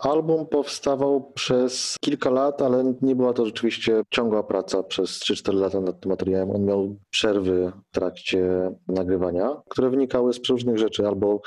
[0.00, 5.80] Album powstawał przez kilka lat, ale nie była to rzeczywiście ciągła praca przez 3-4 lata
[5.80, 6.50] nad tym materiałem.
[6.50, 11.40] On miał przerwy w trakcie nagrywania, które wynikały z różnych rzeczy, albo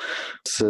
[0.47, 0.63] z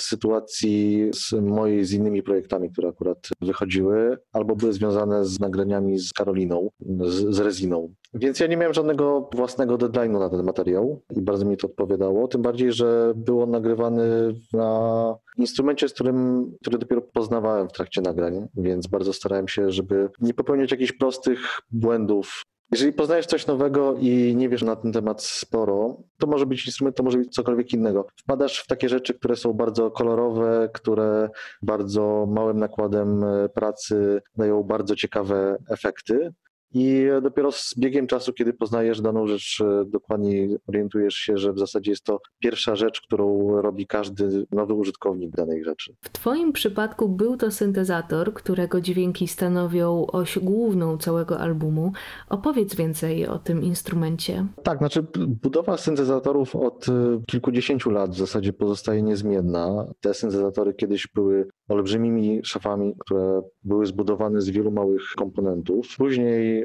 [0.00, 6.12] sytuacji z mojej z innymi projektami, które akurat wychodziły, albo były związane z nagraniami z
[6.12, 6.70] Karoliną,
[7.00, 7.94] z, z Reziną.
[8.14, 12.28] Więc ja nie miałem żadnego własnego deadline'u na ten materiał i bardzo mi to odpowiadało.
[12.28, 18.00] Tym bardziej, że był on nagrywany na instrumencie, z którym, który dopiero poznawałem w trakcie
[18.00, 21.38] nagrań, więc bardzo starałem się, żeby nie popełniać jakichś prostych
[21.70, 22.42] błędów.
[22.72, 26.96] Jeżeli poznajesz coś nowego i nie wiesz na ten temat sporo, to może być instrument,
[26.96, 28.06] to może być cokolwiek innego.
[28.16, 31.30] Wpadasz w takie rzeczy, które są bardzo kolorowe, które
[31.62, 33.24] bardzo małym nakładem
[33.54, 36.34] pracy dają bardzo ciekawe efekty.
[36.74, 41.58] I dopiero z biegiem czasu, kiedy poznajesz daną rzecz, e, dokładnie orientujesz się, że w
[41.58, 45.94] zasadzie jest to pierwsza rzecz, którą robi każdy nowy użytkownik danej rzeczy.
[46.02, 51.92] W Twoim przypadku był to syntezator, którego dźwięki stanowią oś główną całego albumu.
[52.28, 54.46] Opowiedz więcej o tym instrumencie.
[54.62, 55.06] Tak, znaczy
[55.42, 59.86] budowa syntezatorów od e, kilkudziesięciu lat w zasadzie pozostaje niezmienna.
[60.00, 65.88] Te syntezatory kiedyś były olbrzymimi szafami, które były zbudowane z wielu małych komponentów.
[65.98, 66.63] Później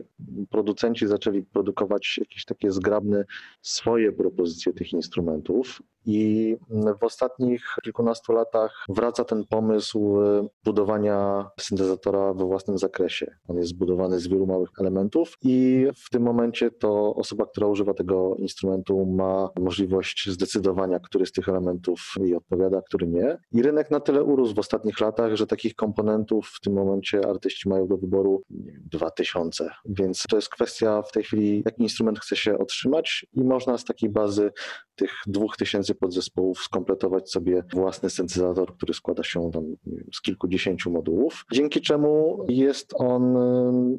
[0.50, 3.26] producenci zaczęli produkować jakieś takie zgrabne
[3.62, 6.58] swoje propozycje tych instrumentów i
[7.00, 10.18] w ostatnich kilkunastu latach wraca ten pomysł
[10.64, 13.36] budowania syntezatora we własnym zakresie.
[13.48, 17.94] On jest zbudowany z wielu małych elementów i w tym momencie to osoba, która używa
[17.94, 23.38] tego instrumentu ma możliwość zdecydowania, który z tych elementów jej odpowiada, który nie.
[23.52, 27.70] I rynek na tyle urósł w ostatnich latach, że takich komponentów w tym momencie artyści
[27.70, 28.44] mają do wyboru
[28.92, 29.70] 2000.
[29.86, 33.86] Więc to jest kwestia w tej chwili, jaki instrument chce się otrzymać i można z
[33.86, 34.52] takiej bazy
[34.96, 41.46] tych 2000 podzespołów skompletować sobie własny syntezator, który składa się tam, wiem, z kilkudziesięciu modułów,
[41.54, 43.38] dzięki czemu jest on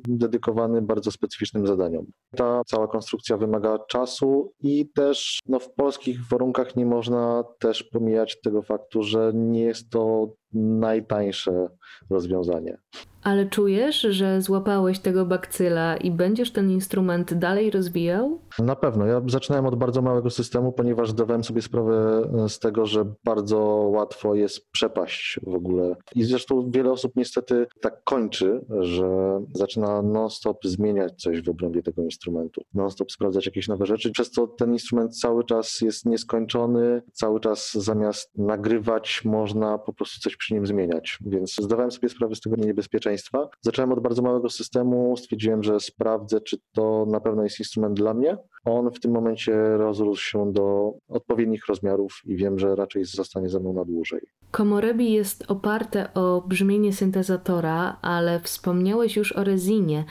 [0.08, 2.06] dedykowany bardzo specyficznym zadaniom.
[2.36, 8.40] Ta cała konstrukcja wymaga czasu i też no, w polskich warunkach nie można też pomijać
[8.40, 11.68] tego faktu, że nie jest to najtańsze
[12.10, 12.78] rozwiązanie.
[13.22, 18.40] Ale czujesz, że złapałeś tego bakcyla i będziesz ten instrument dalej rozwijał?
[18.58, 19.06] Na pewno.
[19.06, 23.58] Ja zaczynałem od bardzo małego systemu, ponieważ zdawałem sobie sprawę e, z tego, że bardzo
[23.94, 25.96] łatwo jest przepaść w ogóle.
[26.14, 32.02] I zresztą wiele osób niestety tak kończy, że zaczyna non-stop zmieniać coś w obrębie tego
[32.02, 32.62] instrumentu.
[32.74, 37.72] Non-stop sprawdzać jakieś nowe rzeczy, przez co ten instrument cały czas jest nieskończony, cały czas
[37.74, 41.18] zamiast nagrywać można po prostu coś przy nim zmieniać.
[41.26, 43.48] Więc zdawałem sobie sprawę z tego niebezpieczeństwa.
[43.60, 48.14] Zacząłem od bardzo małego systemu, stwierdziłem, że sprawdzę, czy to na pewno jest instrument dla
[48.14, 48.36] mnie.
[48.64, 53.60] On w tym momencie rozrósł się do odpowiednich rozmiarów i wiem, że raczej zostanie ze
[53.60, 54.20] mną na dłużej.
[54.50, 60.04] Komorebi jest oparte o brzmienie syntezatora, ale wspomniałeś już o Rezinie,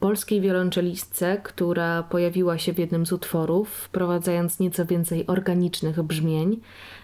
[0.00, 6.60] polskiej wiolonczelistce, która pojawiła się w jednym z utworów, wprowadzając nieco więcej organicznych brzmień.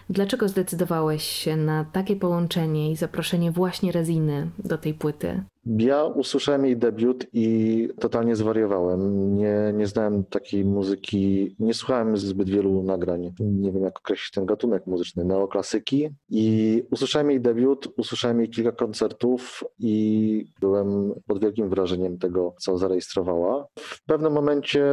[0.09, 5.43] Dlaczego zdecydowałeś się na takie połączenie i zaproszenie właśnie Reziny do tej płyty?
[5.65, 9.35] Ja usłyszałem jej debiut i totalnie zwariowałem.
[9.35, 13.33] Nie, nie znałem takiej muzyki, nie słuchałem zbyt wielu nagrań.
[13.39, 16.09] Nie wiem, jak określić ten gatunek muzyczny, neoklasyki.
[16.29, 22.77] I usłyszałem jej debiut, usłyszałem jej kilka koncertów i byłem pod wielkim wrażeniem tego, co
[22.77, 23.67] zarejestrowała.
[23.79, 24.83] W pewnym momencie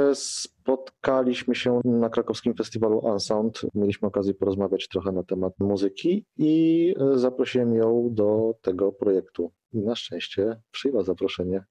[0.64, 3.60] spotkaliśmy się na krakowskim festiwalu Unsound.
[3.74, 9.94] Mieliśmy okazję porozmawiać trochę na temat muzyki i zaprosiłem ją do tego projektu i na
[9.94, 11.64] szczęście przyjęła zaproszenie.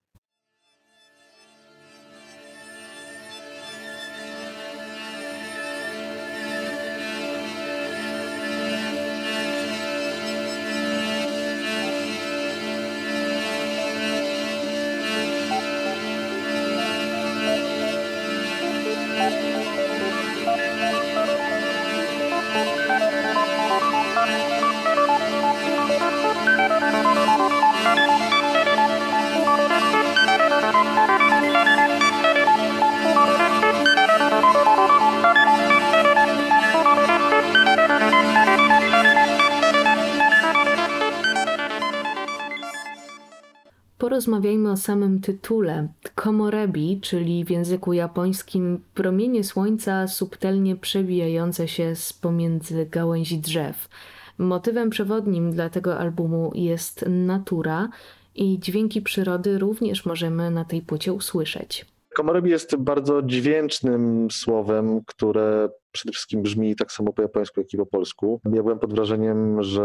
[44.24, 45.88] Porozmawiajmy o samym tytule.
[46.16, 53.90] Komorebi, czyli w języku japońskim promienie słońca subtelnie przebijające się z pomiędzy gałęzi drzew.
[54.38, 57.90] Motywem przewodnim dla tego albumu jest natura
[58.36, 61.86] i dźwięki przyrody również możemy na tej płycie usłyszeć.
[62.15, 67.78] Komorebi jest bardzo dźwięcznym słowem, które przede wszystkim brzmi tak samo po japońsku, jak i
[67.78, 68.41] po polsku.
[68.45, 69.84] Ja byłem pod wrażeniem, że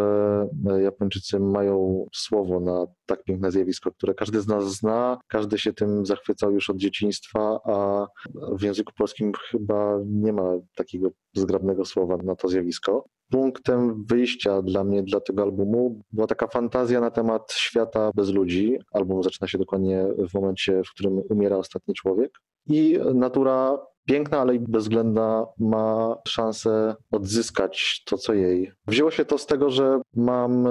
[0.82, 6.06] Japończycy mają słowo na tak piękne zjawisko, które każdy z nas zna, każdy się tym
[6.06, 12.36] zachwycał już od dzieciństwa, a w języku polskim chyba nie ma takiego zgrabnego słowa na
[12.36, 13.04] to zjawisko.
[13.30, 18.78] Punktem wyjścia dla mnie, dla tego albumu, była taka fantazja na temat świata bez ludzi.
[18.92, 22.30] Album zaczyna się dokładnie w momencie, w którym umiera ostatni człowiek.
[22.68, 23.78] I natura
[24.08, 28.72] piękna, ale i bezwzględna ma szansę odzyskać to, co jej.
[28.86, 30.70] Wzięło się to z tego, że mam e,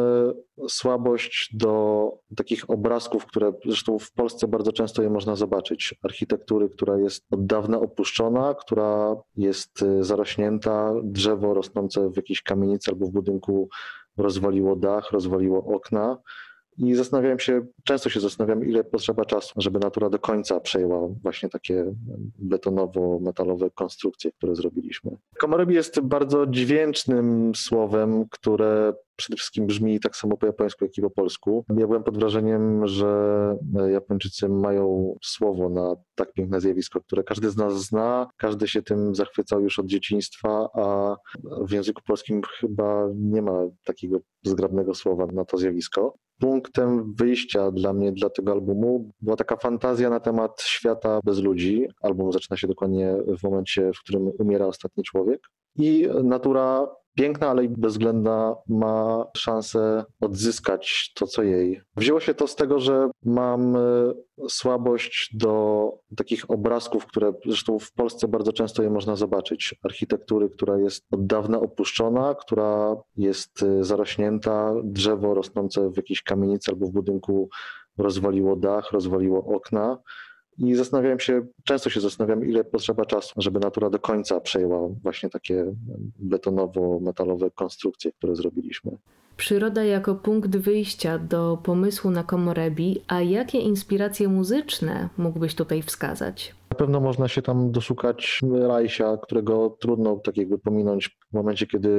[0.69, 5.95] słabość do takich obrazków, które zresztą w Polsce bardzo często je można zobaczyć.
[6.03, 12.91] Architektury, która jest od dawna opuszczona, która jest e, zarośnięta, drzewo rosnące w jakiejś kamienicy
[12.91, 13.69] albo w budynku
[14.17, 16.17] rozwaliło dach, rozwaliło okna.
[16.77, 21.49] I zastanawiałem się, często się zastanawiam, ile potrzeba czasu, żeby natura do końca przejęła właśnie
[21.49, 21.85] takie
[22.39, 25.17] betonowo-metalowe konstrukcje, które zrobiliśmy.
[25.37, 31.01] Komorebi jest bardzo dźwięcznym słowem, które przede wszystkim brzmi tak samo po japońsku, jak i
[31.01, 31.65] po polsku.
[31.69, 33.07] Ja byłem pod wrażeniem, że
[33.91, 39.15] Japończycy mają słowo na tak piękne zjawisko, które każdy z nas zna, każdy się tym
[39.15, 41.15] zachwycał już od dzieciństwa, a
[41.67, 46.17] w języku polskim chyba nie ma takiego zgrabnego słowa na to zjawisko.
[46.39, 51.88] Punktem wyjścia dla mnie, dla tego albumu była taka fantazja na temat świata bez ludzi.
[52.02, 55.41] Album zaczyna się dokładnie w momencie, w którym umiera ostatni człowiek.
[55.77, 56.87] I natura
[57.17, 61.81] piękna, ale i bezwzględna ma szansę odzyskać to, co jej.
[61.95, 63.79] Wzięło się to z tego, że mam e,
[64.49, 69.75] słabość do takich obrazków, które zresztą w Polsce bardzo często je można zobaczyć.
[69.83, 76.71] Architektury, która jest od dawna opuszczona, która jest e, zarośnięta, drzewo rosnące w jakiejś kamienicy
[76.71, 77.49] albo w budynku
[77.97, 79.97] rozwaliło dach, rozwaliło okna.
[80.57, 85.29] I zastanawiałem się, często się zastanawiam, ile potrzeba czasu, żeby natura do końca przejęła właśnie
[85.29, 85.65] takie
[86.19, 88.97] betonowo-metalowe konstrukcje, które zrobiliśmy.
[89.37, 96.55] Przyroda jako punkt wyjścia do pomysłu na Komorebi, a jakie inspiracje muzyczne mógłbyś tutaj wskazać?
[96.69, 101.89] Na pewno można się tam doszukać Rajsia, którego trudno tak jakby pominąć w momencie, kiedy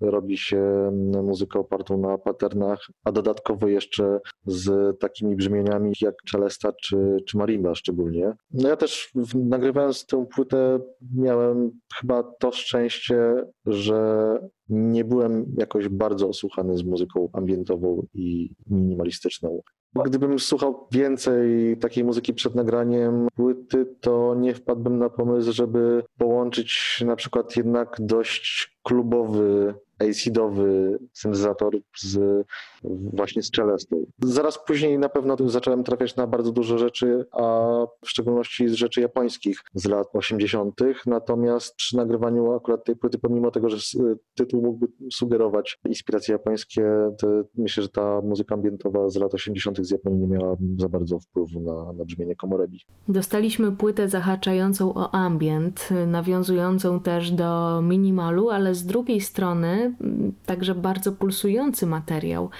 [0.00, 0.90] robi się
[1.22, 7.74] muzykę opartą na patternach, a dodatkowo jeszcze z takimi brzmieniami jak celesta czy, czy marimba
[7.74, 8.32] szczególnie.
[8.50, 10.78] No ja też nagrywając tę płytę
[11.14, 11.70] miałem
[12.00, 19.60] chyba to szczęście, że nie byłem jakoś bardzo osłuchany z muzyką ambientową i minimalistyczną.
[20.04, 27.02] Gdybym słuchał więcej takiej muzyki przed nagraniem płyty, to nie wpadłbym na pomysł, żeby połączyć
[27.06, 32.46] na przykład jednak dość klubowy acidowy syntezator z,
[32.84, 34.06] właśnie z Celestą.
[34.22, 39.00] Zaraz później na pewno zacząłem trafiać na bardzo dużo rzeczy, a w szczególności z rzeczy
[39.00, 43.76] japońskich z lat 80., natomiast przy nagrywaniu akurat tej płyty, pomimo tego, że
[44.34, 46.82] tytuł mógłby sugerować inspiracje japońskie,
[47.54, 49.86] myślę, że ta muzyka ambientowa z lat 80.
[49.86, 52.80] z Japonii nie miała za bardzo wpływu na, na brzmienie komorebi.
[53.08, 59.85] Dostaliśmy płytę zahaczającą o ambient, nawiązującą też do minimalu, ale z drugiej strony
[60.46, 62.50] także bardzo pulsujący materiał.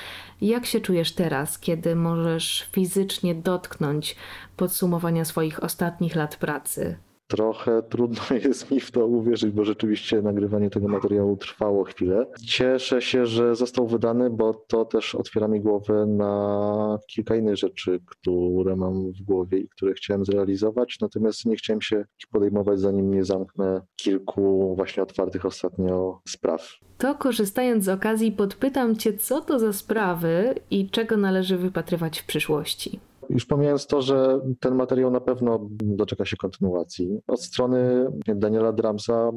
[0.40, 4.16] Jak się czujesz teraz, kiedy możesz fizycznie dotknąć
[4.56, 6.96] podsumowania swoich ostatnich lat pracy?
[7.26, 12.26] Trochę trudno jest mi w to uwierzyć, bo rzeczywiście nagrywanie tego materiału trwało chwilę.
[12.46, 18.00] Cieszę się, że został wydany, bo to też otwiera mi głowę na kilka innych rzeczy,
[18.06, 23.24] które mam w głowie i które chciałem zrealizować, natomiast nie chciałem się podejmować, zanim nie
[23.24, 26.72] zamknę kilku właśnie otwartych ostatnio spraw.
[26.98, 32.26] To korzystając z okazji, podpytam Cię, co to za sprawy i czego należy wypatrywać w
[32.26, 33.00] przyszłości.
[33.30, 37.20] Już pomijając to, że ten materiał na pewno doczeka się kontynuacji.
[37.26, 39.30] Od strony Daniela Dramsa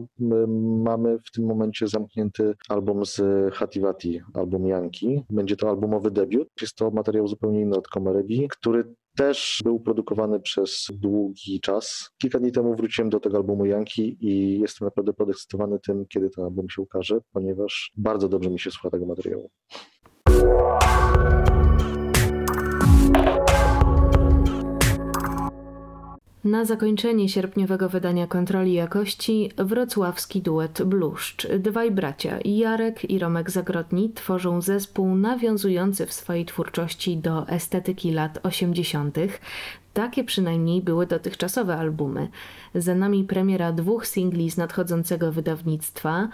[0.84, 3.22] mamy w tym momencie zamknięty album z
[3.54, 5.24] Hativati, album Janki.
[5.30, 6.48] Będzie to albumowy debiut.
[6.62, 12.10] Jest to materiał zupełnie inny od Komerebi, który też był produkowany przez długi czas.
[12.18, 16.44] Kilka dni temu wróciłem do tego albumu Janki i jestem naprawdę podekscytowany tym, kiedy ten
[16.44, 19.50] album się ukaże, ponieważ bardzo dobrze mi się słucha tego materiału.
[26.50, 31.48] Na zakończenie sierpniowego wydania kontroli jakości wrocławski duet Bluszcz.
[31.48, 38.40] Dwaj bracia, Jarek i Romek Zagrodni, tworzą zespół nawiązujący w swojej twórczości do estetyki lat
[38.44, 39.18] 80.
[39.94, 42.30] Takie przynajmniej były dotychczasowe albumy.
[42.76, 46.28] Za nami premiera dwóch singli z nadchodzącego wydawnictwa.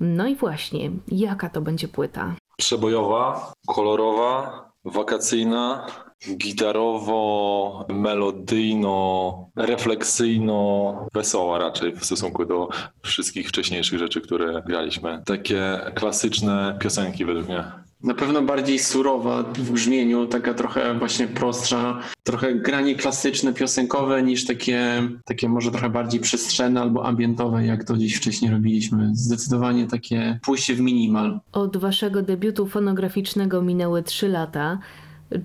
[0.00, 2.34] No i właśnie, jaka to będzie płyta?
[2.56, 5.86] Przebojowa, kolorowa, wakacyjna,
[6.30, 12.68] gitarowo, melodyjno, refleksyjno, wesoła raczej w stosunku do
[13.02, 15.22] wszystkich wcześniejszych rzeczy, które graliśmy.
[15.26, 17.64] Takie klasyczne piosenki według mnie.
[18.02, 24.46] Na pewno bardziej surowa w brzmieniu, taka trochę właśnie prostsza, trochę granie klasyczne, piosenkowe niż
[24.46, 29.10] takie, takie może trochę bardziej przestrzenne albo ambientowe, jak to gdzieś wcześniej robiliśmy.
[29.14, 31.40] Zdecydowanie takie pójście w minimal.
[31.52, 34.78] Od waszego debiutu fonograficznego minęły trzy lata.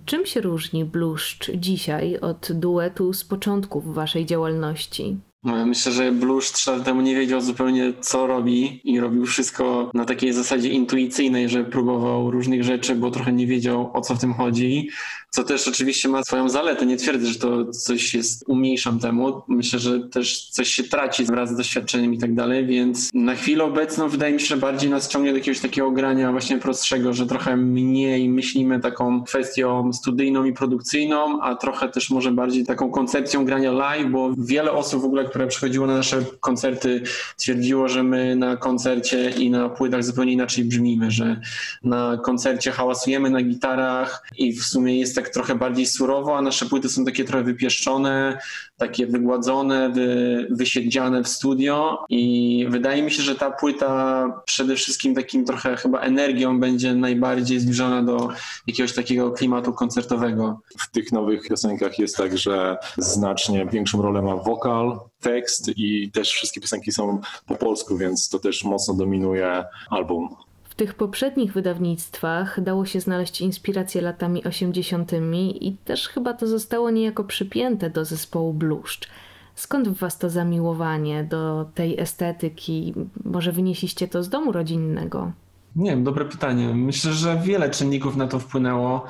[0.06, 5.18] Czym się różni Bluszcz dzisiaj od duetu z początków waszej działalności?
[5.44, 9.92] No, Myślę, że Blusz trzy lata temu nie wiedział zupełnie co robi i robił wszystko
[9.94, 14.20] na takiej zasadzie intuicyjnej, że próbował różnych rzeczy, bo trochę nie wiedział o co w
[14.20, 14.90] tym chodzi.
[15.30, 16.86] Co też oczywiście ma swoją zaletę.
[16.86, 19.42] Nie twierdzę, że to coś jest, umniejszam temu.
[19.48, 23.64] Myślę, że też coś się traci wraz z doświadczeniem i tak dalej, więc na chwilę
[23.64, 27.26] obecną wydaje mi się, że bardziej nas ciągnie do jakiegoś takiego grania właśnie prostszego, że
[27.26, 33.46] trochę mniej myślimy taką kwestią studyjną i produkcyjną, a trochę też może bardziej taką koncepcją
[33.46, 37.02] grania live, bo wiele osób w ogóle, które przychodziło na nasze koncerty,
[37.38, 41.42] twierdziło, że my na koncercie i na płytach zupełnie inaczej brzmimy, że
[41.84, 46.66] na koncercie hałasujemy na gitarach i w sumie jest tak trochę bardziej surowo, a nasze
[46.66, 48.40] płyty są takie trochę wypieszczone,
[48.78, 55.16] takie wygładzone, wy, wysiedziane w studio i wydaje mi się, że ta płyta przede wszystkim
[55.16, 58.30] takim trochę chyba energią będzie najbardziej zbliżona do
[58.68, 60.60] jakiegoś takiego klimatu koncertowego.
[60.80, 66.32] W tych nowych piosenkach jest tak, że znacznie większą rolę ma wokal, tekst i też
[66.32, 70.47] wszystkie piosenki są po polsku, więc to też mocno dominuje album.
[70.78, 75.12] Tych poprzednich wydawnictwach dało się znaleźć inspiracje latami 80.
[75.60, 79.08] i też chyba to zostało niejako przypięte do zespołu Bluszcz.
[79.56, 82.94] Skąd w was to zamiłowanie do tej estetyki?
[83.26, 85.32] Może wynieśliście to z domu rodzinnego?
[85.76, 86.74] Nie wiem, dobre pytanie.
[86.74, 89.06] Myślę, że wiele czynników na to wpłynęło.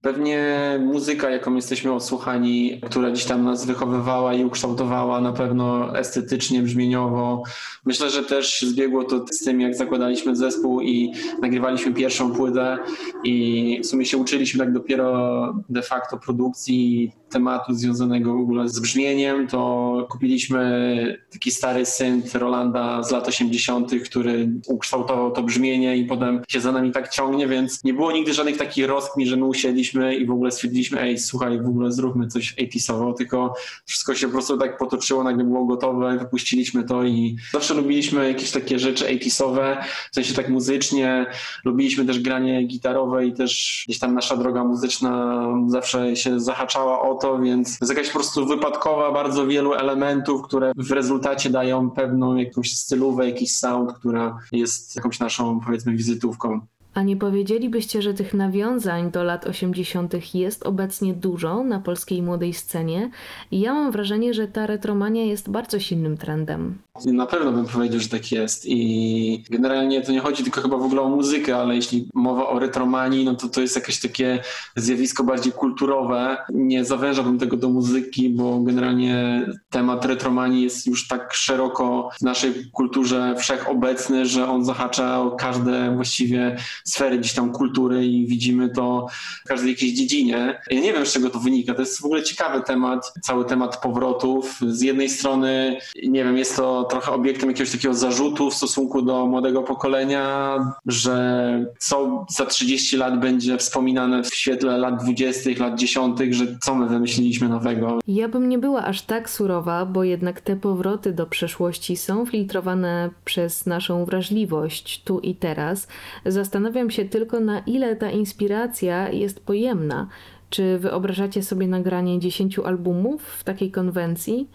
[0.00, 0.46] Pewnie
[0.80, 7.42] muzyka, jaką jesteśmy odsłuchani, która gdzieś tam nas wychowywała i ukształtowała na pewno estetycznie, brzmieniowo.
[7.84, 12.78] Myślę, że też zbiegło to z tym, jak zakładaliśmy zespół i nagrywaliśmy pierwszą płytę
[13.24, 18.80] i w sumie się uczyliśmy tak dopiero de facto produkcji tematu związanego w ogóle z
[18.80, 26.04] brzmieniem, to kupiliśmy taki stary synth Rolanda z lat 80., który ukształtował to brzmienie i
[26.04, 29.44] potem się za nami tak ciągnie, więc nie było nigdy żadnych takich rozkmin, że my
[29.44, 34.26] usiedliśmy i w ogóle stwierdziliśmy, ej, słuchaj, w ogóle zróbmy coś 80sowo, tylko wszystko się
[34.26, 39.04] po prostu tak potoczyło, nagle było gotowe, wypuściliśmy to i zawsze lubiliśmy jakieś takie rzeczy
[39.04, 39.76] 80sowe,
[40.12, 41.26] w sensie tak muzycznie,
[41.64, 47.14] lubiliśmy też granie gitarowe i też gdzieś tam nasza droga muzyczna zawsze się zahaczała o
[47.14, 52.36] to, więc jest jakaś po prostu wypadkowa bardzo wielu elementów, które w rezultacie dają pewną
[52.36, 56.60] jakąś stylówę, jakiś sound, która jest jakąś naszą powiedzmy wizytówką.
[56.98, 60.34] A nie powiedzielibyście, że tych nawiązań do lat 80.
[60.34, 63.10] jest obecnie dużo na polskiej młodej scenie?
[63.52, 66.78] Ja mam wrażenie, że ta retromania jest bardzo silnym trendem.
[67.06, 70.82] Na pewno bym powiedział, że tak jest i generalnie to nie chodzi tylko chyba w
[70.82, 74.42] ogóle o muzykę, ale jeśli mowa o retromanii, no to to jest jakieś takie
[74.76, 76.36] zjawisko bardziej kulturowe.
[76.54, 82.52] Nie zawężałbym tego do muzyki, bo generalnie temat retromanii jest już tak szeroko w naszej
[82.72, 86.56] kulturze wszechobecny, że on zahacza o każde właściwie
[86.88, 89.06] sfery gdzieś tam kultury i widzimy to
[89.44, 90.60] w każdej jakiejś dziedzinie.
[90.70, 91.74] Ja nie wiem, z czego to wynika.
[91.74, 94.60] To jest w ogóle ciekawy temat, cały temat powrotów.
[94.68, 99.26] Z jednej strony, nie wiem, jest to trochę obiektem jakiegoś takiego zarzutu w stosunku do
[99.26, 106.18] młodego pokolenia, że co za 30 lat będzie wspominane w świetle lat 20., lat 10.,
[106.30, 107.98] że co my wymyśliliśmy nowego.
[108.08, 113.10] Ja bym nie była aż tak surowa, bo jednak te powroty do przeszłości są filtrowane
[113.24, 115.88] przez naszą wrażliwość tu i teraz.
[116.26, 120.08] Zastanawiam się tylko, na ile ta inspiracja jest pojemna.
[120.50, 124.48] Czy wyobrażacie sobie nagranie 10 albumów w takiej konwencji?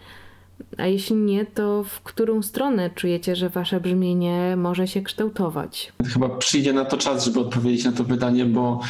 [0.78, 5.92] A jeśli nie, to w którą stronę czujecie, że wasze brzmienie może się kształtować?
[6.12, 8.80] Chyba przyjdzie na to czas, żeby odpowiedzieć na to pytanie, bo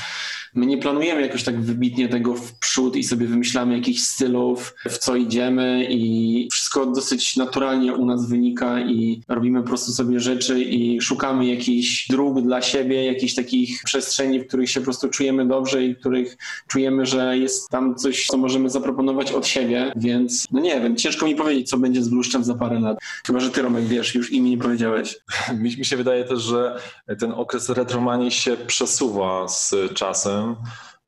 [0.55, 4.99] My nie planujemy jakoś tak wybitnie tego w przód i sobie wymyślamy jakichś stylów, w
[4.99, 10.61] co idziemy i wszystko dosyć naturalnie u nas wynika i robimy po prostu sobie rzeczy
[10.61, 15.49] i szukamy jakichś dróg dla siebie, jakichś takich przestrzeni, w których się po prostu czujemy
[15.49, 16.37] dobrze i w których
[16.69, 21.27] czujemy, że jest tam coś, co możemy zaproponować od siebie, więc no nie wiem, ciężko
[21.27, 22.99] mi powiedzieć, co będzie z Bluszczem za parę lat.
[23.27, 25.17] Chyba, że ty Romek wiesz, już imię nie powiedziałeś.
[25.79, 26.81] Mi się wydaje też, że
[27.19, 30.44] ten okres retromanii się przesuwa z czasem.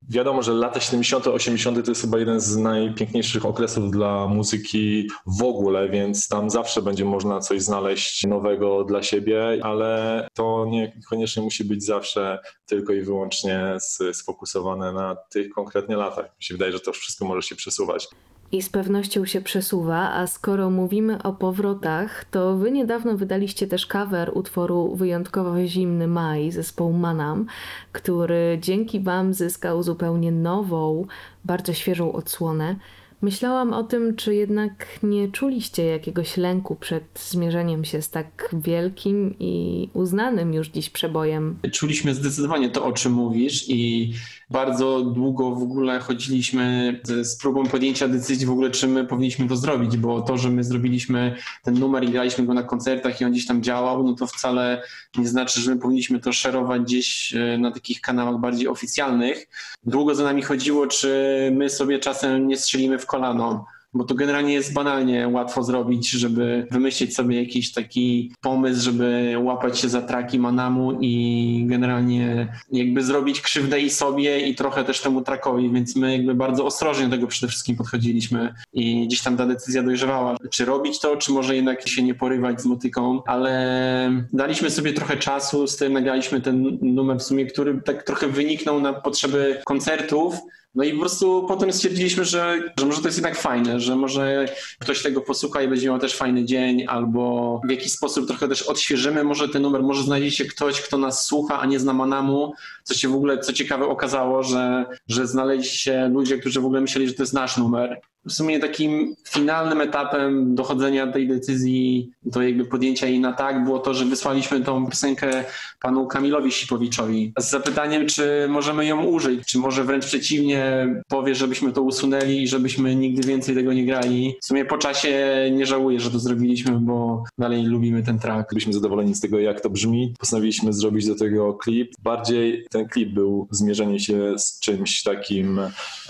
[0.09, 1.85] Wiadomo, że lata 70., 80.
[1.85, 7.05] to jest chyba jeden z najpiękniejszych okresów dla muzyki w ogóle, więc tam zawsze będzie
[7.05, 13.77] można coś znaleźć nowego dla siebie, ale to niekoniecznie musi być zawsze tylko i wyłącznie
[14.13, 16.25] sfokusowane na tych konkretnie latach.
[16.25, 18.09] Mi się wydaje, że to wszystko może się przesuwać
[18.53, 23.87] i z pewnością się przesuwa, a skoro mówimy o powrotach, to wy niedawno wydaliście też
[23.87, 27.47] cover utworu wyjątkowo zimny maj zespołu Manam,
[27.93, 31.07] który dzięki wam zyskał zupełnie nową,
[31.45, 32.77] bardzo świeżą odsłonę.
[33.23, 39.35] Myślałam o tym, czy jednak nie czuliście jakiegoś lęku przed zmierzeniem się z tak wielkim
[39.39, 41.59] i uznanym już dziś przebojem.
[41.73, 44.13] Czuliśmy zdecydowanie to, o czym mówisz i
[44.51, 49.57] bardzo długo w ogóle chodziliśmy z próbą podjęcia decyzji w ogóle, czy my powinniśmy to
[49.57, 53.33] zrobić, bo to, że my zrobiliśmy ten numer i graliśmy go na koncertach i on
[53.33, 54.83] gdzieś tam działał, no to wcale
[55.19, 59.49] nie znaczy, że my powinniśmy to szerować gdzieś e, na takich kanałach bardziej oficjalnych.
[59.85, 61.11] Długo za nami chodziło, czy
[61.55, 66.67] my sobie czasem nie strzelimy w kolano bo to generalnie jest banalnie łatwo zrobić, żeby
[66.71, 73.41] wymyślić sobie jakiś taki pomysł, żeby łapać się za traki Manamu i generalnie jakby zrobić
[73.41, 77.27] krzywdę i sobie i trochę też temu trakowi, więc my jakby bardzo ostrożnie do tego
[77.27, 81.89] przede wszystkim podchodziliśmy i gdzieś tam ta decyzja dojrzewała, czy robić to, czy może jednak
[81.89, 87.19] się nie porywać z motyką, ale daliśmy sobie trochę czasu, z tym nagraliśmy ten numer
[87.19, 90.37] w sumie, który tak trochę wyniknął na potrzeby koncertów,
[90.77, 94.49] no i po prostu potem stwierdziliśmy, że, że może to jest jednak fajne, że może
[94.79, 98.63] ktoś tego posłucha i będzie miał też fajny dzień, albo w jakiś sposób trochę też
[98.63, 102.53] odświeżymy może ten numer, może znajdzie się ktoś, kto nas słucha, a nie zna Manamu,
[102.85, 106.81] co się w ogóle, co ciekawe okazało, że, że znaleźli się ludzie, którzy w ogóle
[106.81, 112.43] myśleli, że to jest nasz numer w sumie takim finalnym etapem dochodzenia tej decyzji, do
[112.43, 115.45] jakby podjęcia jej na tak, było to, że wysłaliśmy tą piosenkę
[115.81, 121.73] panu Kamilowi Sipowiczowi z zapytaniem, czy możemy ją użyć, czy może wręcz przeciwnie powie, żebyśmy
[121.73, 124.35] to usunęli i żebyśmy nigdy więcej tego nie grali.
[124.43, 128.51] W sumie po czasie nie żałuję, że to zrobiliśmy, bo dalej lubimy ten track.
[128.51, 130.15] Byliśmy zadowoleni z tego, jak to brzmi.
[130.19, 131.93] Postanowiliśmy zrobić do tego klip.
[132.03, 135.61] Bardziej ten klip był zmierzenie się z czymś takim,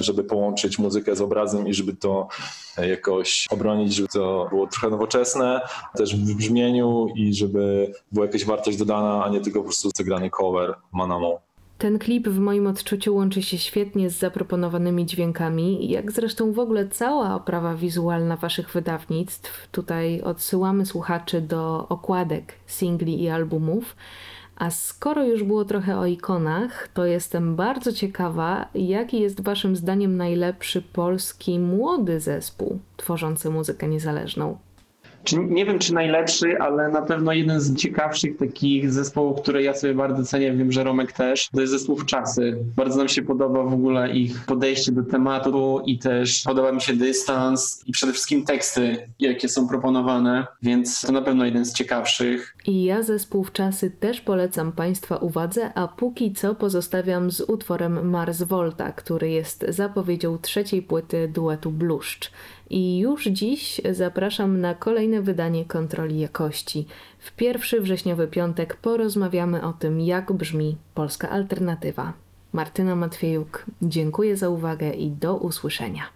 [0.01, 2.29] żeby połączyć muzykę z obrazem i żeby to to
[2.83, 5.61] jakoś obronić, żeby to było trochę nowoczesne,
[5.97, 10.31] też w brzmieniu i żeby była jakaś wartość dodana, a nie tylko po prostu zagrany
[10.31, 11.41] cover Manamo.
[11.79, 16.89] Ten klip w moim odczuciu łączy się świetnie z zaproponowanymi dźwiękami, jak zresztą w ogóle
[16.89, 19.69] cała oprawa wizualna waszych wydawnictw.
[19.73, 23.97] Tutaj odsyłamy słuchaczy do okładek singli i albumów.
[24.57, 30.17] A skoro już było trochę o ikonach, to jestem bardzo ciekawa, jaki jest Waszym zdaniem
[30.17, 34.59] najlepszy polski młody zespół tworzący muzykę niezależną
[35.27, 39.75] czy, nie wiem czy najlepszy, ale na pewno jeden z ciekawszych takich zespołów, które ja
[39.75, 42.59] sobie bardzo cenię, wiem, że Romek też, to jest zespół Czasy.
[42.77, 46.93] Bardzo nam się podoba w ogóle ich podejście do tematu i też podoba mi się
[46.93, 52.57] dystans i przede wszystkim teksty, jakie są proponowane, więc to na pewno jeden z ciekawszych.
[52.67, 58.43] I ja zespół Czasy też polecam Państwa uwadze, a póki co pozostawiam z utworem Mars
[58.43, 62.31] Volta, który jest zapowiedzią trzeciej płyty duetu Bluszcz.
[62.71, 66.87] I już dziś zapraszam na kolejne wydanie kontroli jakości.
[67.19, 72.13] W pierwszy wrześniowy piątek porozmawiamy o tym, jak brzmi polska alternatywa.
[72.53, 76.16] Martyna Matwiejuk, dziękuję za uwagę i do usłyszenia.